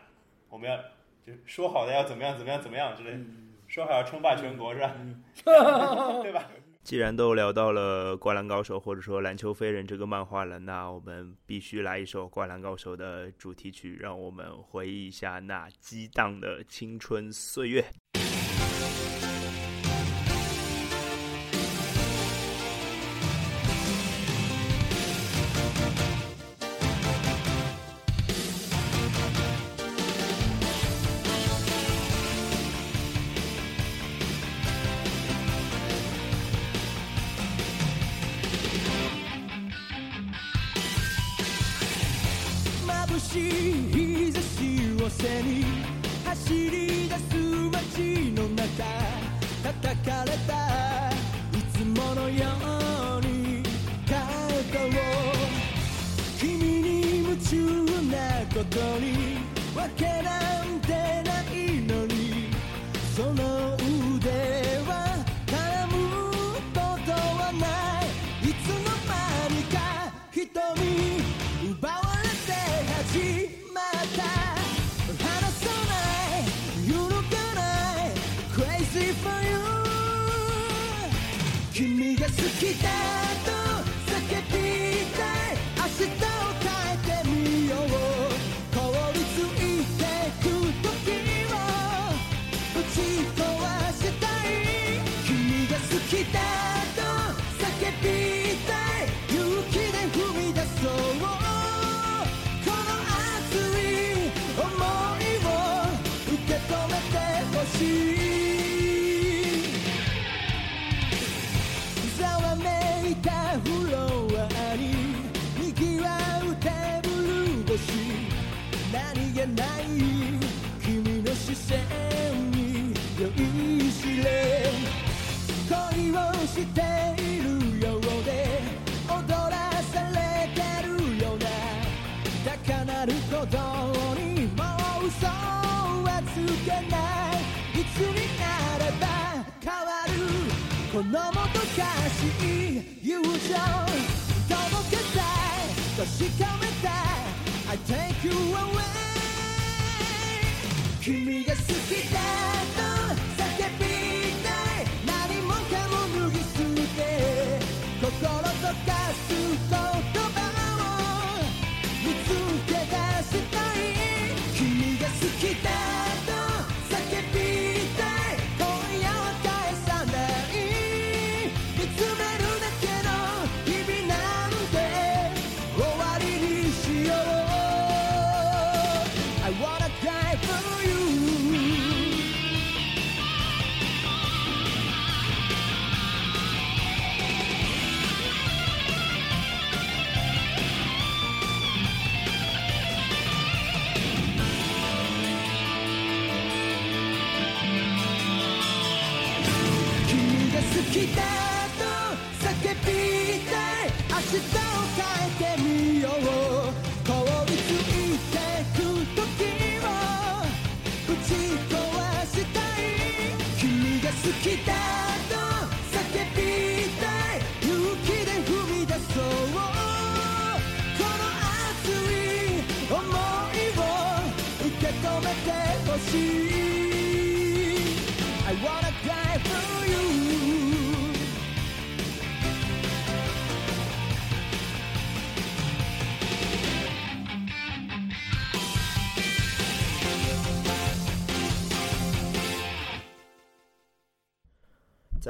[0.49, 0.75] 我们要
[1.23, 3.19] 就是说好的要怎么样怎么样怎么样之类的，
[3.67, 4.95] 说好要称霸全国是吧？
[6.23, 6.49] 对吧？
[6.85, 17.83] 既然都聊到了《灌篮高手》或者说《篮球飞人》这个漫画了，那我们必须来一首《灌篮高手》的主题曲，让我们回忆一下那激荡的青春岁月。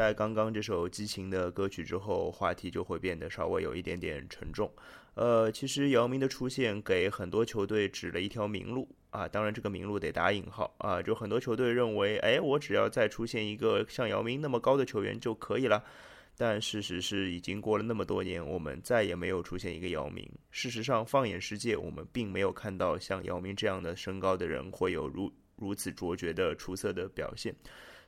[0.05, 4.71] 在刚刚这首激情的歌曲之后，话题就会变得稍微有一点点沉重。
[5.15, 15.83] 呃，其实姚明的出现给很多球队指了一条明路啊，当然这个明路得打引号啊，就很多球队认为，哎，我只要再出现一个像姚明那么高的球员就可以了。
[16.37, 20.29] 但事实是，已经过了那么多年，我们再也没有出现一个姚明。
[20.51, 27.55] 事实上，放眼世界，我们并没有看到像姚明这样的身高的人会有如如此卓绝的出色的表现。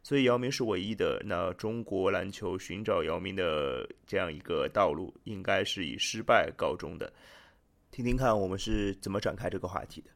[0.07, 1.21] 所以姚明是唯一的。
[1.25, 7.11] 那中国篮球寻找姚明的这样一个道路，应该是以失败告终的。
[7.91, 10.09] 听听看，我们是怎么展开这个话题的。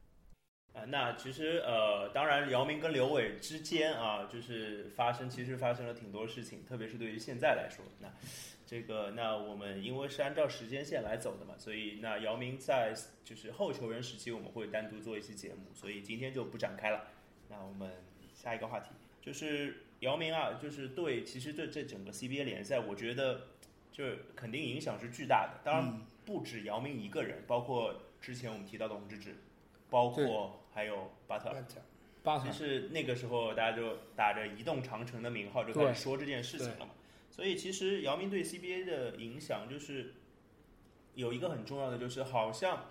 [0.72, 8.08] 啊，那其实呃，当然姚明跟刘伟之间啊，就是发生，其实发生了挺多事情，特别是对于现在来说，那
[8.64, 12.94] 这个那我们因为是按照时间线来走的嘛，所以那姚明在
[13.26, 17.06] 就是后球员时期，我们会单独做一期节目，所以今天就不展开了。
[17.50, 17.92] 那我们
[18.32, 18.88] 下一个话题
[19.22, 23.46] 就是姚明啊，就是对，其实对这整个 CBA 联赛，我觉得
[23.92, 25.60] 就是肯定影响是巨大的。
[25.64, 29.36] 当然不止姚明一个人，包括之前我们提到的洪志志，
[29.88, 31.64] 包括还有巴特尔。
[32.24, 36.92] 巴特其实那个时候大家就打着移动长城的名号就开始说这件事情了嘛。
[37.30, 40.14] 所以其实姚明对 CBA 的影响就是
[41.14, 42.90] 有一个很重要的，就是好像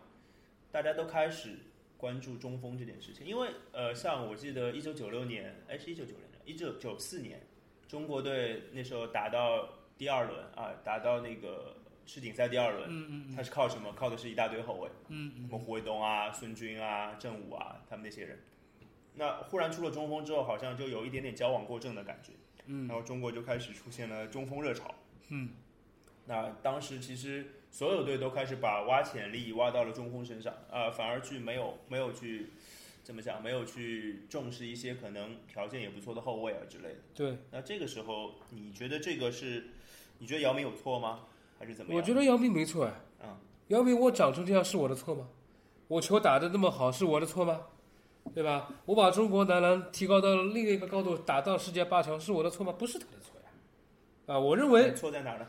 [0.71, 1.59] 大家都开始
[2.01, 7.39] 关注中锋这件事情，因为呃，像我记得一九九六年，哎，是一九九六年，一九九四年，
[7.87, 11.77] 中国队那时候打到第二轮啊，打到那个
[12.07, 13.93] 世锦赛第二轮，嗯嗯他是靠什么？
[13.93, 18.39] 靠的是一大堆后卫，嗯什么胡卫东啊、孙军啊、郑武啊，他们那些人。
[19.13, 22.31] 那忽然出了中锋之后，好像就有一点点矫枉过正的感觉。
[22.65, 24.95] 嗯然后中国就开始出现了中锋热潮。
[25.29, 25.49] 嗯，
[26.25, 32.51] 那当时其实所有队都开始把挖潜力挖到了中锋身上，啊、反而去没有没有去
[33.01, 36.99] 怎么讲，没有去重视一些可能条件也不错的后卫啊之类的。
[37.15, 39.69] 对，那这个时候，你觉得这个是？
[40.19, 41.21] 你觉得姚明有错吗？
[41.57, 41.99] 还是怎么样？
[41.99, 42.93] 我觉得姚明没错哎。
[43.23, 43.35] 嗯，
[43.69, 45.27] 姚明我长成这样是我的错吗？
[45.87, 47.61] 我球打得那么好是我的错吗？
[48.35, 48.69] 对吧？
[48.85, 52.71] 我把中国男篮提高到了另一个高度，打到世界八强是我的错吗？
[52.71, 54.35] 不是他的错呀。
[54.35, 55.47] 啊，我认为错在哪儿呢？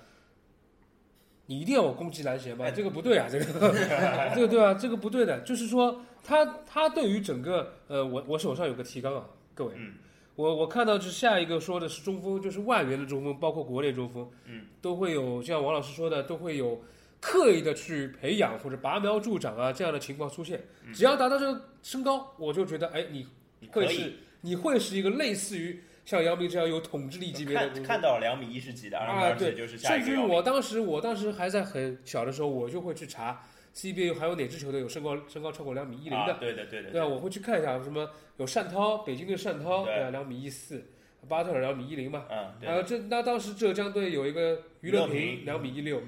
[1.47, 2.64] 你一定要我攻击篮协吗？
[2.66, 2.70] 哎。
[2.70, 3.45] 这个不对啊，这个。
[4.34, 4.74] 这个对吧？
[4.74, 9.24] 这个不对的，就是说他他对于整个呃，我我手上有个提纲啊，
[9.55, 9.95] 各位，嗯。
[10.34, 16.82] 我我看到是下一个说的是中锋，就是外援的中锋，包括国内中锋，嗯，都会有像王老师说的，都会有
[17.20, 20.64] 刻意的去培养或者拔苗助长啊这样的情况出现。
[20.95, 23.26] 只要达到这个身高，我就觉得哎，你
[23.61, 27.68] 你会是你会是一个类似于像姚明这样有统治力级别的。
[27.70, 33.40] 看看到两米一十几的，啊，对就是甚至我当时，我当时还在很小的时候，我就会去查
[33.74, 40.84] CBA 还有哪支球队有身高身高超过两米一零的啊，，对的对的，对啊，我会去看一下什么有单涛，北京队单涛，对对啊，两米一四，
[41.28, 46.03] 巴特尔两米一零嘛，嗯，对还有这那当时浙江队有一个余乐平两米一六，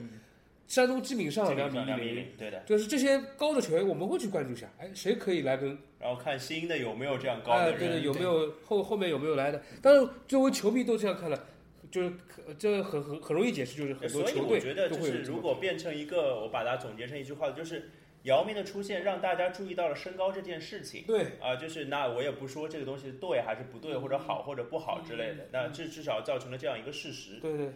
[0.66, 2.60] 山东基敏上基两米一本上两米零，对的。
[2.66, 9.62] 就是这些高的球员我们会去关注一下，哎，谁可以来跟然后看新的有没有这样高哎，的人，对对，有没有后后面有没有来的？
[9.82, 11.46] 但是，作为球迷都这样看了，
[11.90, 17.90] 就是可这很很很容易解释，就是很多所以球队我觉得，就是如果变成一个，我把它总结成一句话，就是
[18.24, 21.04] 姚明的出现让大家注意到了身高这件事情。
[21.06, 27.38] 对啊、就是那我也不说这个东西对还是不对，或者好或者不好之类的，那至至少造成了这样一个事实。
[27.40, 27.70] 对对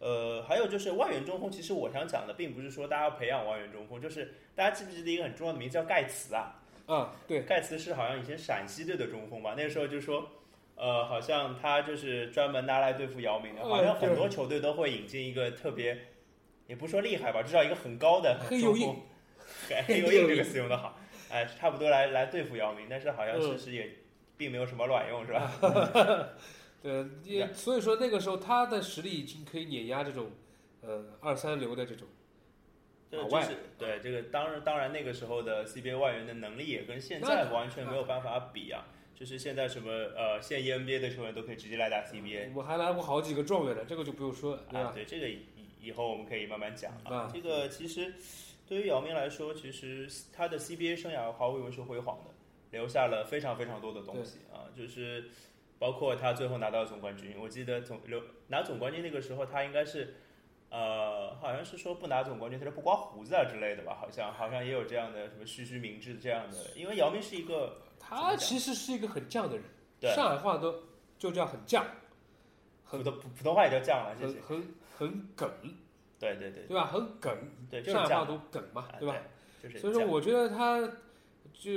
[0.00, 6.56] 呃，还有就是外援中锋，其实我想讲的并不是说大家要培养外援中锋，就是大家记不记得一个很重要的名字叫盖茨啊？
[6.86, 9.54] 啊对盖茨是好像以前陕西队的中锋吧？
[9.56, 10.26] 那个时候就说，
[10.74, 15.96] 呃，好像他就是专门拿来对付姚明的，嗯好像很多球队都会引进一个特别，
[16.66, 18.96] 也不说厉害吧，至少一个很高的中锋，
[19.68, 20.98] 嘿黑油印这个词用的好，
[21.30, 23.88] 哎，差不多来来对付姚明，但是好像嗯其实也
[24.38, 25.52] 并没有什么卵用，是吧？
[26.82, 30.30] 对，也所以说那个时候他的实力已经可以碾压这种
[30.80, 32.08] 呃二三流的这种
[33.10, 38.86] 老外这就是对这个，当然当然那个时候的 CBA 外援的能力也跟现在完全没有办法比啊。
[39.14, 45.40] 就是现在什么呃现役 NBA 的球员都可以直接来打 CBA，我还来过好几个状元呢，这个就不用说了，对啊，对，这个以
[45.78, 47.30] 以后我们可以慢慢讲啊啊。
[47.30, 48.14] 这个其实
[48.66, 52.30] 对于姚明来说，其实他的 CBA 生涯毫无疑问是辉煌的，
[52.70, 55.28] 留下了非常非常多的东西啊，就是
[55.80, 57.34] 包括他最后拿到总冠军。
[57.36, 60.14] 我记得总留拿总冠军那个时候，他应该是。
[60.72, 63.98] 呃，好像是说不拿总冠军，他就不刮胡子啊之类的吧？
[64.00, 69.64] 好像好像也有这样的什么虚虚明志这样的，因为姚明是一个他其实是一个很犟的人，
[69.98, 70.84] 对上海话都
[71.18, 71.82] 就叫很犟，
[72.88, 74.14] 普通普普通话也叫犟了。
[74.16, 75.50] 很很很梗，
[76.20, 76.86] 对对对对吧？
[76.86, 77.36] 很梗，
[77.68, 79.16] 对，上海话都梗嘛啊，对吧？？
[79.60, 80.88] 对就是所以说，我觉得他
[81.52, 81.72] 就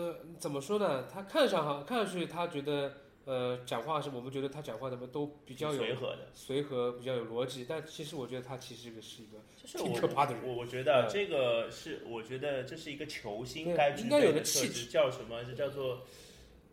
[0.00, 1.08] 呃怎么说呢？
[1.12, 2.92] 他看上哈，看上去他觉得
[3.26, 6.28] 呃讲话是我们觉得他讲话怎么都比较有随和的。
[6.32, 15.44] 随和，比较有逻辑，但其实我觉得他其实是一个挺可怕的人我我觉得嗯这个是，我觉得这是一个球星对该具应该有备的气质，叫什么？
[15.44, 16.02] 是叫做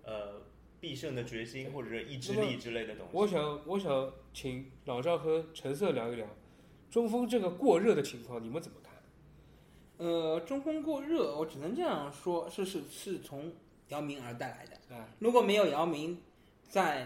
[0.03, 0.43] 呃
[0.79, 3.11] 必胜的决心或者是意志力之类的东西。
[3.13, 6.27] 我想，我想请老赵和陈色聊一聊
[6.91, 8.93] 中锋这个过热的情况，你们怎么看？
[9.97, 13.51] 呃，中锋过热，我只能这样说，是是是从
[13.87, 14.77] 姚明而带来的。
[14.91, 16.21] 嗯，如果没有姚明
[16.73, 17.05] 在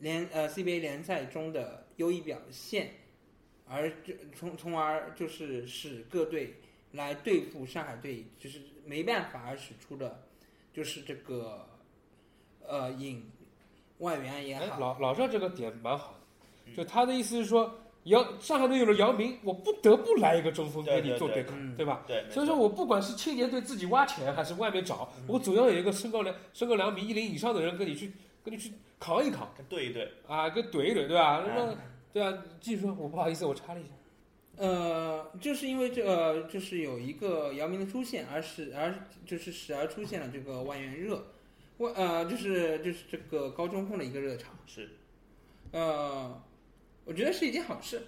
[0.00, 2.90] 联呃 CBA 联赛中的优异表现，
[3.68, 6.56] 而就从从而就是使各队
[6.90, 10.26] 来对付上海队，就是没办法而使出的，
[10.72, 11.68] 就是这个
[12.66, 13.30] 呃引
[13.98, 17.72] 外援也哎，好，老老赵这个点蛮好的，嗯就他的意思是说，
[18.06, 22.02] 姚上海队有了姚明，我不得不来一个中锋对跟你做对抗，嗯对吧？
[22.08, 28.10] 对，所以说我不管是青年队自己挖钱，还是外面找，嗯我总要有一个身高两身高两米一零以上的人跟你去
[28.44, 31.44] 跟你去扛一扛对一对，啊，跟怼一怼，对吧？
[31.46, 31.78] 那么嗯
[32.12, 33.90] 对啊，继续说，我不好意思，我插了一下。
[34.56, 41.26] 呃，就是因为这呃，就是有一个姚明的出现，而使而就是使而出现了这个外援热，
[41.76, 44.88] 外呃就是就是这个高中锋的一个热潮，是
[45.72, 46.42] 呃，
[47.04, 48.00] 我觉得是一件好事。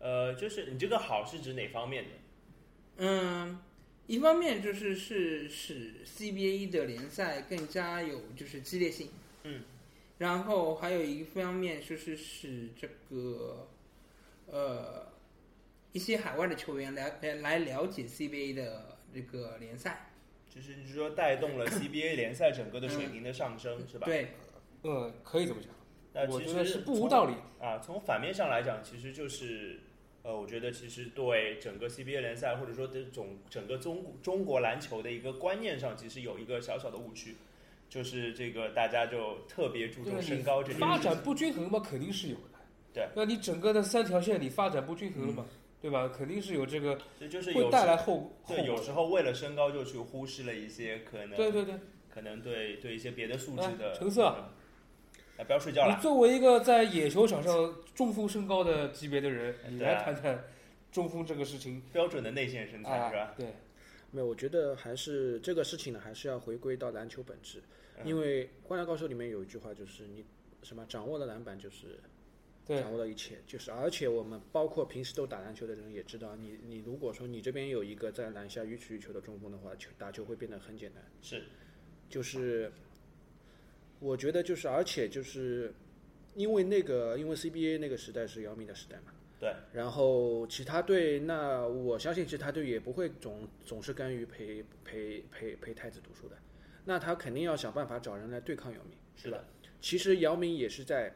[0.00, 2.10] 呃，就是你这个好是指哪方面的？
[2.98, 3.58] 嗯，
[4.08, 9.08] 一方面就是是使 CBA 的联赛更加有就是激烈性，
[9.44, 9.62] 嗯，
[10.18, 13.68] 然后还有一方面就是使这个
[14.46, 15.06] 呃
[15.92, 20.10] 一些海外的球员来来来了解 CBA 的这个联赛，
[20.48, 24.06] 就是你说带动了 CBA 联赛整个的水平的上升，是吧？。
[24.06, 24.28] 对，
[24.82, 25.70] 嗯，可以这么讲，
[26.12, 27.34] 那其实我觉得是不无道理。
[27.58, 29.80] 啊，从反面上来讲，其实就是，
[30.22, 37.36] 呃，我觉得其实对整个 CBA 联赛或者说对总整个中中国篮球的一个观念上，其实有一个小小的误区，
[37.88, 40.80] 就是这个大家就特别注重身高这件事。
[40.80, 42.58] 发展不均衡嘛，肯定是有的。
[42.92, 45.46] 对，那你整个的三条线你发展不均衡了嘛，
[45.80, 46.08] 对吧？
[46.08, 51.74] 肯定是有这个这就是会带来后后对，有时候为了身高就去忽视了一些可能对对对，
[52.08, 53.94] 可能对对一些别的素质哎的。
[53.94, 54.44] 橙色嗯，
[55.38, 55.94] 哎，不要睡觉了。
[55.94, 60.42] 你作为一个在野球场上中锋身高的级别的人，你来谈谈
[60.90, 63.34] 中锋这个事情标准的内线身材啊是吧？？
[63.36, 63.46] 对，
[64.10, 67.58] 没有，我觉得还是这个事情呢，还是要回归到篮球本质。
[67.58, 67.64] 嗯
[68.04, 70.22] 因为《灌篮高手》里面有一句话，就是你
[70.62, 71.98] 什么掌握了篮板，就是
[72.68, 73.38] 掌握了一切。
[73.46, 81.02] 就是而且我们包括平时都打篮球的人也知道，你你如果说你这边有一个在篮下予取予求的中锋的话，球打球会变得很简单。
[81.22, 81.44] 是，
[82.10, 82.70] 就是
[83.98, 85.72] 我觉得就是而且就是
[86.34, 89.14] 因为那个因为 CBA 那个时代是姚明的时代嘛。
[89.38, 89.54] 对。
[89.72, 96.36] 然后其他队，那我相信其他队也不会总总是甘于陪陪陪陪太子读书的，
[96.84, 99.44] 那他肯定要想办法找人来对抗姚明，是的。
[99.80, 101.14] 其实姚明也是在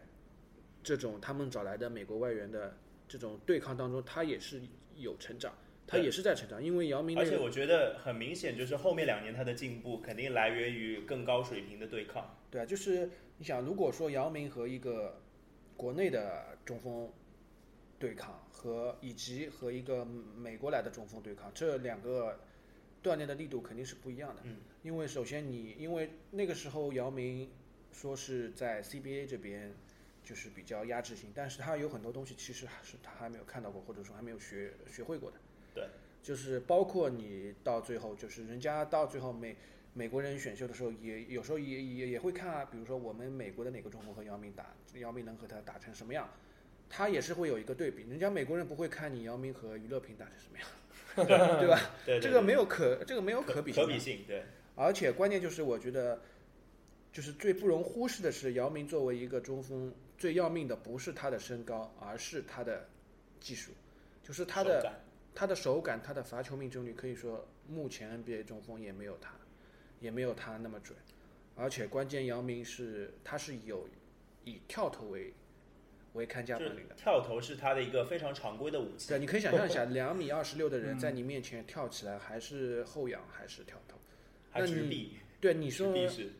[0.82, 2.76] 这种他们找来的美国外援的
[3.08, 4.60] 这种对抗当中，他也是
[4.96, 5.52] 有成长，
[5.86, 6.62] 他也是在成长。
[6.62, 12.36] 因为姚明、那个，而且我觉得很明显，就是后面两年他的进步肯定来源于更高水平的对抗。
[12.50, 15.20] 对啊，就是你想，如果说姚明和一个
[15.76, 17.10] 国内的中锋
[18.00, 22.40] 对抗，和以及和一个美国来的中锋对抗，这两个
[23.02, 24.40] 锻炼的力度肯定是不一样的。
[24.44, 27.50] 嗯，因为首先你因为那个时候姚明
[27.92, 29.70] 说是在 CBA 这边
[30.24, 35.36] 就是比较压制性，但是他有很多东西其实还是他还没有看到过，或者说还没有学学会过的。
[35.74, 35.86] 对，
[36.22, 39.54] 就是包括你到最后，就是人家到最后美
[39.92, 46.30] 美国人选秀的时候，也有时候也也也会看啊，比如说我们美国的哪个中锋和姚明打，姚明能和他打成什么样，
[46.90, 48.02] 他也是会有一个对比。
[48.10, 51.80] 人家美国人不会看你姚明和娱乐平打成什么样， 对吧？
[52.04, 54.42] 对，这个没有可这个没有可比可比性，对。
[54.74, 56.20] 而且关键就是我觉得，
[57.12, 62.88] 就是最不容忽视的是，姚明作为一个中锋，最要命的不是他的身高，而是他的
[63.38, 63.72] 技术，
[64.22, 64.92] 就是他的
[65.34, 69.32] 他的手感，他的罚球命中率，可以说目前 NBA 中锋也没有他，
[70.00, 70.98] 也没有他那么准。
[71.56, 73.86] 而且关键，姚明是他是有
[74.44, 75.32] 以跳投为
[76.14, 79.08] 为看家本领的，跳投是他的一个非常常规的武器。
[79.08, 83.96] 对，你可以想象一下，两米二十六的人在你面前跳起来，还是后仰还是跳投？
[84.50, 85.18] 还是臂？
[85.40, 86.32] 对，你说是，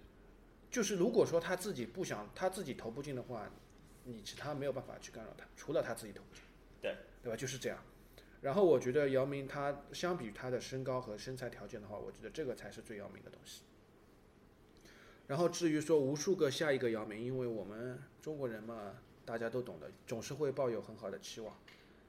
[0.71, 3.49] 就是如果说他自己不想，他自己投不进的话，
[4.05, 6.43] 你其他没有办法去干扰他，除了他自己投不进。
[6.83, 7.37] 对，对吧？
[7.37, 7.79] 就是这样。
[8.41, 13.62] 然后我觉得姚明他相比他的身高和身材条件的话，我觉得这个才是最要命的东西。
[15.27, 18.97] 然后至于说无数个下一个姚明，因为我们中国人嘛，
[19.31, 21.55] 大家都懂的，总是会抱有很好的期望。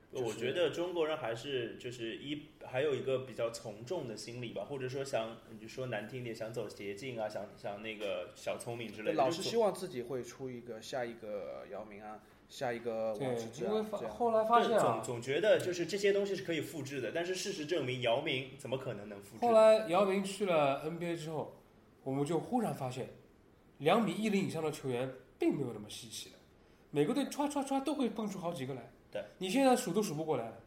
[0.09, 12.19] 我觉得中国人还是就是一还有一个比较从众的心理吧，或者说想你说难听点，想走捷径啊，想想那个小聪明之类的，老是希望自己会出一个下一个姚明啊，
[12.49, 14.15] 下一个王治郅啊，这样。
[14.15, 19.45] 后来发现啊，总总觉得就是这些东西是可以复制的，但是事实证明姚明怎么可能能复制？
[19.45, 21.55] 后来姚明去了 NBA 之后，
[22.03, 23.11] 我们就忽然发现，
[23.77, 26.35] 两米一零以上的球员并没有那么稀奇的，
[26.91, 28.81] 每个队唰唰唰都会蹦出好几个来。
[29.11, 30.57] 对，你现在数都数不过来了，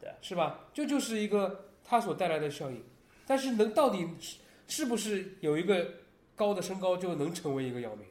[0.00, 0.68] 对，是吧？
[0.74, 2.82] 这就是一个它所带来的效应。
[3.26, 5.86] 但是能到底是是不是有一个
[6.34, 8.04] 高的身高就能成为一个姚明？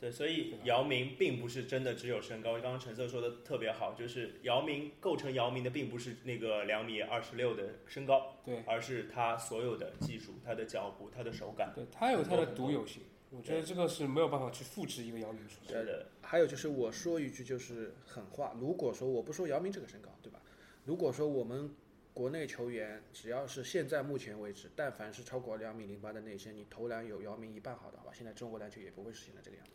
[0.00, 2.52] 对，所以姚明并不是真的只有身高。
[2.54, 13.02] 刚刚陈策说的特别好，就是姚明构成姚明的并不是那个两米二十六的身高，对，而是他所有的技术、他的脚步、他的手感，对他有他的独有性。
[13.36, 16.06] 我觉得这个是没有办法去复制一个姚明出来的。
[16.22, 20.40] 还有就是我说一句就是狠话，如果说我不说姚明这个身高，对吧？
[20.84, 21.74] 如果说我们
[22.12, 29.72] 国内球员只要是现在目前为止，但凡是超过两米零八的内线，你投篮有姚明一半好的话，现在中国篮球也不会是现在这个样子。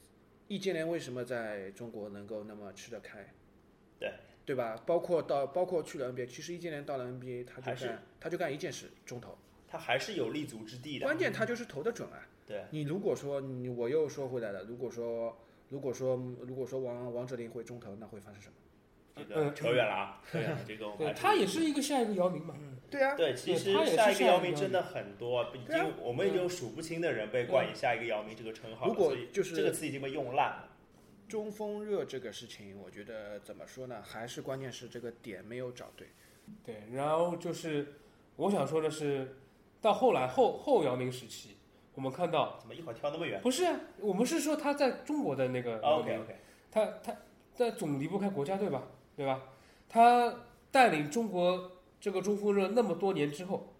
[0.47, 3.33] 易建联为什么在中国能够那么吃得开？
[3.99, 4.13] 对
[4.45, 4.81] 对吧？
[4.85, 9.37] 包括到包括去了 NBA，其实易建联到了 NBA，他就干他就干一件事，中投。
[9.67, 11.05] 他还是有立足之地的。
[11.05, 12.27] 关键他就是投的准啊。
[12.49, 15.37] 对你如果说你我又说回来了，如果说
[15.69, 18.55] 如果说如果说王王哲林会中投，那会发生什么？
[19.15, 20.21] 这个扯远了啊！
[20.31, 22.55] 对啊，这个对他也是一个下一个姚明嘛。
[22.89, 28.87] 对啊，对，其实下一个姚明真的很多，已经我们已经有数不清的人被冠以下一个姚明这个称号。
[28.87, 30.69] 如果就是这个词已经被用烂了。
[31.27, 34.01] 中锋热这个事情，我觉得怎么说呢？
[34.01, 36.07] 还是关键是这个点没有找对。
[36.65, 37.93] 对，然后就是
[38.37, 39.35] 我想说的是，
[39.81, 41.57] 到后来后后姚明时期。
[41.99, 43.41] 我们看到怎么一会儿跳那么远？
[43.41, 46.35] 不是啊，我们是说他在中国的那个 OK OK，
[46.71, 47.13] 他他
[47.57, 48.83] 但总离不开国家队吧，
[49.17, 49.41] 对吧？
[49.89, 50.33] 他
[50.71, 53.73] 带领中国这个中锋热那么多年之后，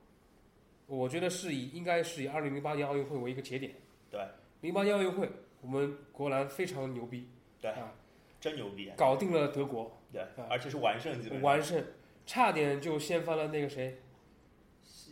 [0.86, 3.72] 我觉得是以应该是以二零零八年奥运会为一个节点。
[4.12, 4.20] 对，
[4.60, 7.30] 零八年奥运会我们国篮非常牛逼，
[7.62, 7.94] 对啊，
[8.42, 11.82] 真牛逼，搞定了德国，对，而且是完胜，基本完胜，
[12.26, 14.02] 差点就掀翻了那个谁。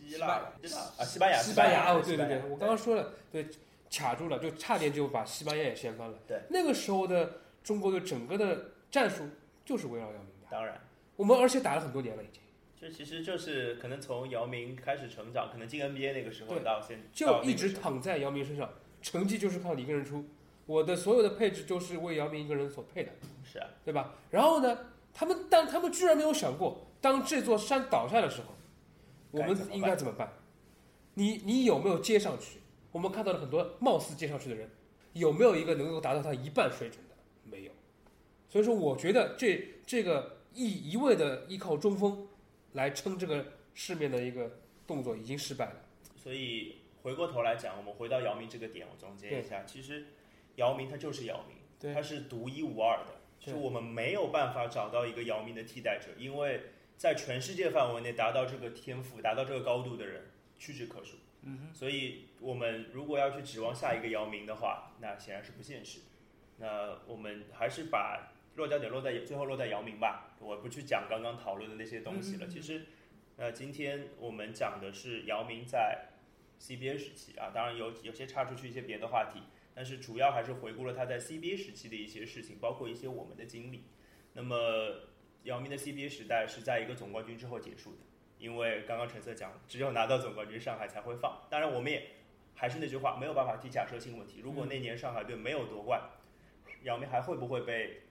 [0.08, 3.46] 希腊啊，西班牙，西班牙哦，对对对，我刚刚说了，对，
[3.90, 6.18] 卡住了，就差点就把西班牙也掀翻了。
[6.26, 9.28] 对，那个时候的中国的整个的战术
[9.64, 10.46] 就是围绕姚明的。
[10.50, 10.80] 当然，
[11.16, 12.40] 我们而且打了很多年了，已经。
[12.80, 18.70] 这其实就是可能从姚明开始成长，可能进 NBA 那个时候到现，就一直躺在姚明身上，
[19.02, 20.24] 成绩就是靠你一个人出，
[20.66, 23.10] 我的所有的配置就是为姚明一个人所配的。
[23.44, 24.14] 是啊，对吧？
[24.30, 24.78] 然后呢，
[25.12, 28.54] 他们但他们居然没有想过，当这座山倒下的时候。
[29.30, 30.32] 我们应该怎么办？
[31.14, 32.60] 你你有没有接上去？
[32.92, 34.70] 我们看到了很多貌似接上去的人，
[35.12, 37.14] 有没有一个能够达到他一半水准的？
[37.44, 37.72] 没有。
[38.48, 42.26] 所以说，我觉得这这个一一味的依靠中锋
[42.72, 45.82] 来撑这个市面的一个动作已经失败了。
[46.16, 50.06] 所以回过头来讲，我们回到姚明这个点，我总结一下，其实
[50.56, 56.62] 姚明他就是姚明，他是独一无二的，对就我们没有办法找到一个姚明的替代者，因为
[56.98, 60.26] 在全世界范围内达到这个天赋、达到这个高度的人
[60.58, 61.16] 屈指可数。
[61.42, 66.00] 嗯哼所以我们如果要去指望下一个姚明的话，那显然是不现实。
[66.58, 72.48] 那我们还是把落脚点落在最后落在姚明吧，我不去讲刚刚讨论的那些东西了。
[72.48, 72.86] 其实，
[73.36, 76.08] 呃，今天我们讲的是姚明在
[76.60, 79.40] CBA 时期啊，当然有有些插出去一些别的话题，
[79.72, 83.84] 但是主要还是回顾了他在 CBA 时期的一些事情，包括一些我们的经历。
[84.32, 84.56] 那么，
[85.48, 87.98] 姚明的 CBA 时代是在一个总冠军之后结束的，
[88.38, 91.40] 因为刚刚陈色讲，只有拿到总冠军，上海才会放。
[91.48, 92.06] 当然，我们也
[92.54, 94.40] 还是那句话，没有办法提假设性问题。
[94.44, 96.02] 如果那年上海队没有夺冠，
[96.82, 98.02] 姚明还会不会被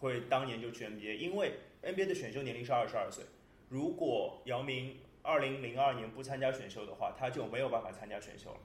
[0.00, 1.16] 会当年就去 NBA？
[1.16, 3.24] 因为 NBA 的选秀年龄是二十二岁，
[3.70, 8.60] 如果姚明二零零二年不参加选秀的话，他就没有办法参加选秀了，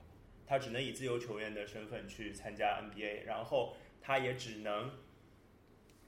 [0.46, 4.92] 他只能以自由球员的身份去参加 NBA，然后他也只能，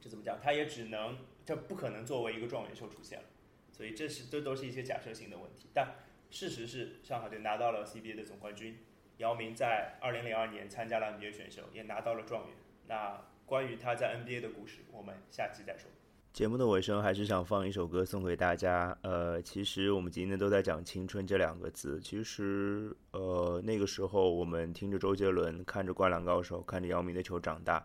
[0.02, 0.38] 这怎么讲？
[0.44, 1.18] 他也只能，
[1.50, 3.26] 这不可能作为一个状元秀出现了，
[3.72, 5.66] 所以这是这都是一些假设性的问题。
[5.74, 5.96] 但
[6.30, 8.78] 事实是，上海队拿到了 CBA 的总冠军，
[9.18, 12.56] 姚明在二零零二年参加了 NBA 选秀，也拿到了状元。
[12.86, 15.90] 那关于他在 NBA 的故事，我们下期再说。
[16.32, 18.96] 节目的尾声还是想放一首歌送给大家。
[19.02, 22.00] 呃，其实我们今天都在讲青春这两个字。
[22.00, 27.84] 其实，呃，那个时候我们听着周杰伦，看着《灌篮高手》，看着姚明的球长大。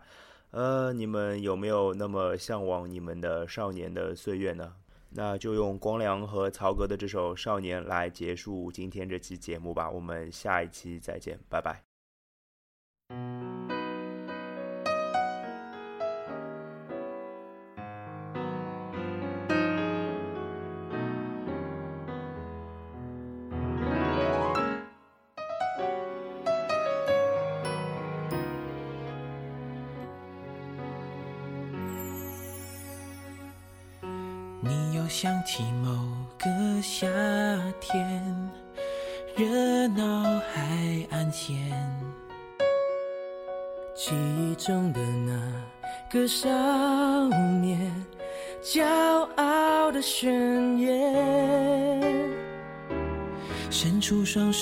[0.51, 4.73] 呃，你们有没有那么向往你们的少年的岁月呢？
[5.09, 9.89] 那就用光良和曹格的这首《少年》来结束今天这期节目吧。
[9.89, 11.94] 我们下一期再见，拜拜。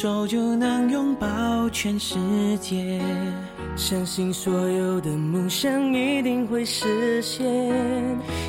[0.04, 1.26] 手就能拥抱
[1.70, 2.18] 全世
[2.60, 3.00] 界。
[3.78, 7.42] 相信所有的梦想一定会实现，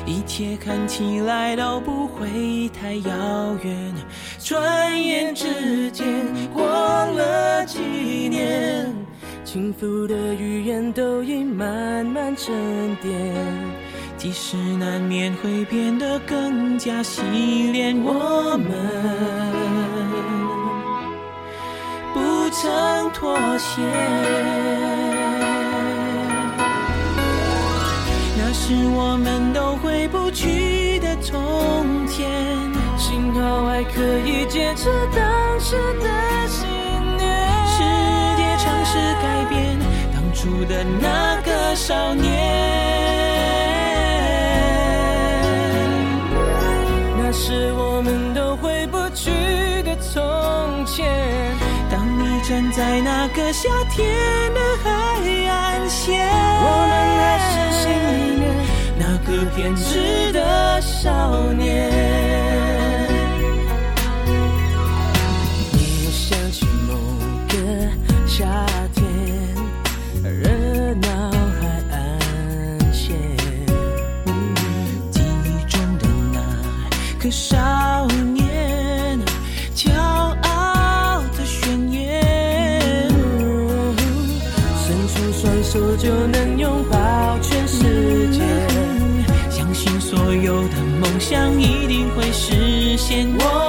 [0.05, 3.93] 一切看起来都不会太遥远。
[4.37, 6.05] 转眼之间
[6.53, 7.79] 过了几
[8.27, 8.93] 年，
[9.45, 12.53] 轻浮的语言都已慢慢沉
[13.01, 13.33] 淀，
[14.17, 17.21] 即使难免会变得更加洗
[17.71, 19.85] 练，我们
[22.61, 23.81] 曾妥协。
[28.37, 32.31] 那是我们都回不去的从前，
[32.97, 36.65] 幸好还可以坚持当时的信
[37.17, 37.27] 念。
[37.67, 37.83] 世
[38.37, 39.77] 界尝试改变
[40.13, 42.31] 当初的那个少年，
[47.17, 49.29] 那是我们都回不去
[49.83, 51.03] 的从前。
[52.47, 54.91] 站在那个夏天的海
[55.49, 57.89] 岸线，我们还是心
[58.19, 58.43] 里面
[58.99, 61.89] 那个偏执的少年。
[65.73, 66.93] 你又想起某
[67.47, 67.55] 个
[68.27, 68.45] 夏
[68.93, 69.03] 天，
[70.23, 73.17] 热闹海岸线，
[75.09, 76.37] 记忆中的那
[77.23, 77.57] 个少
[91.27, 93.64] 想一定会实现，我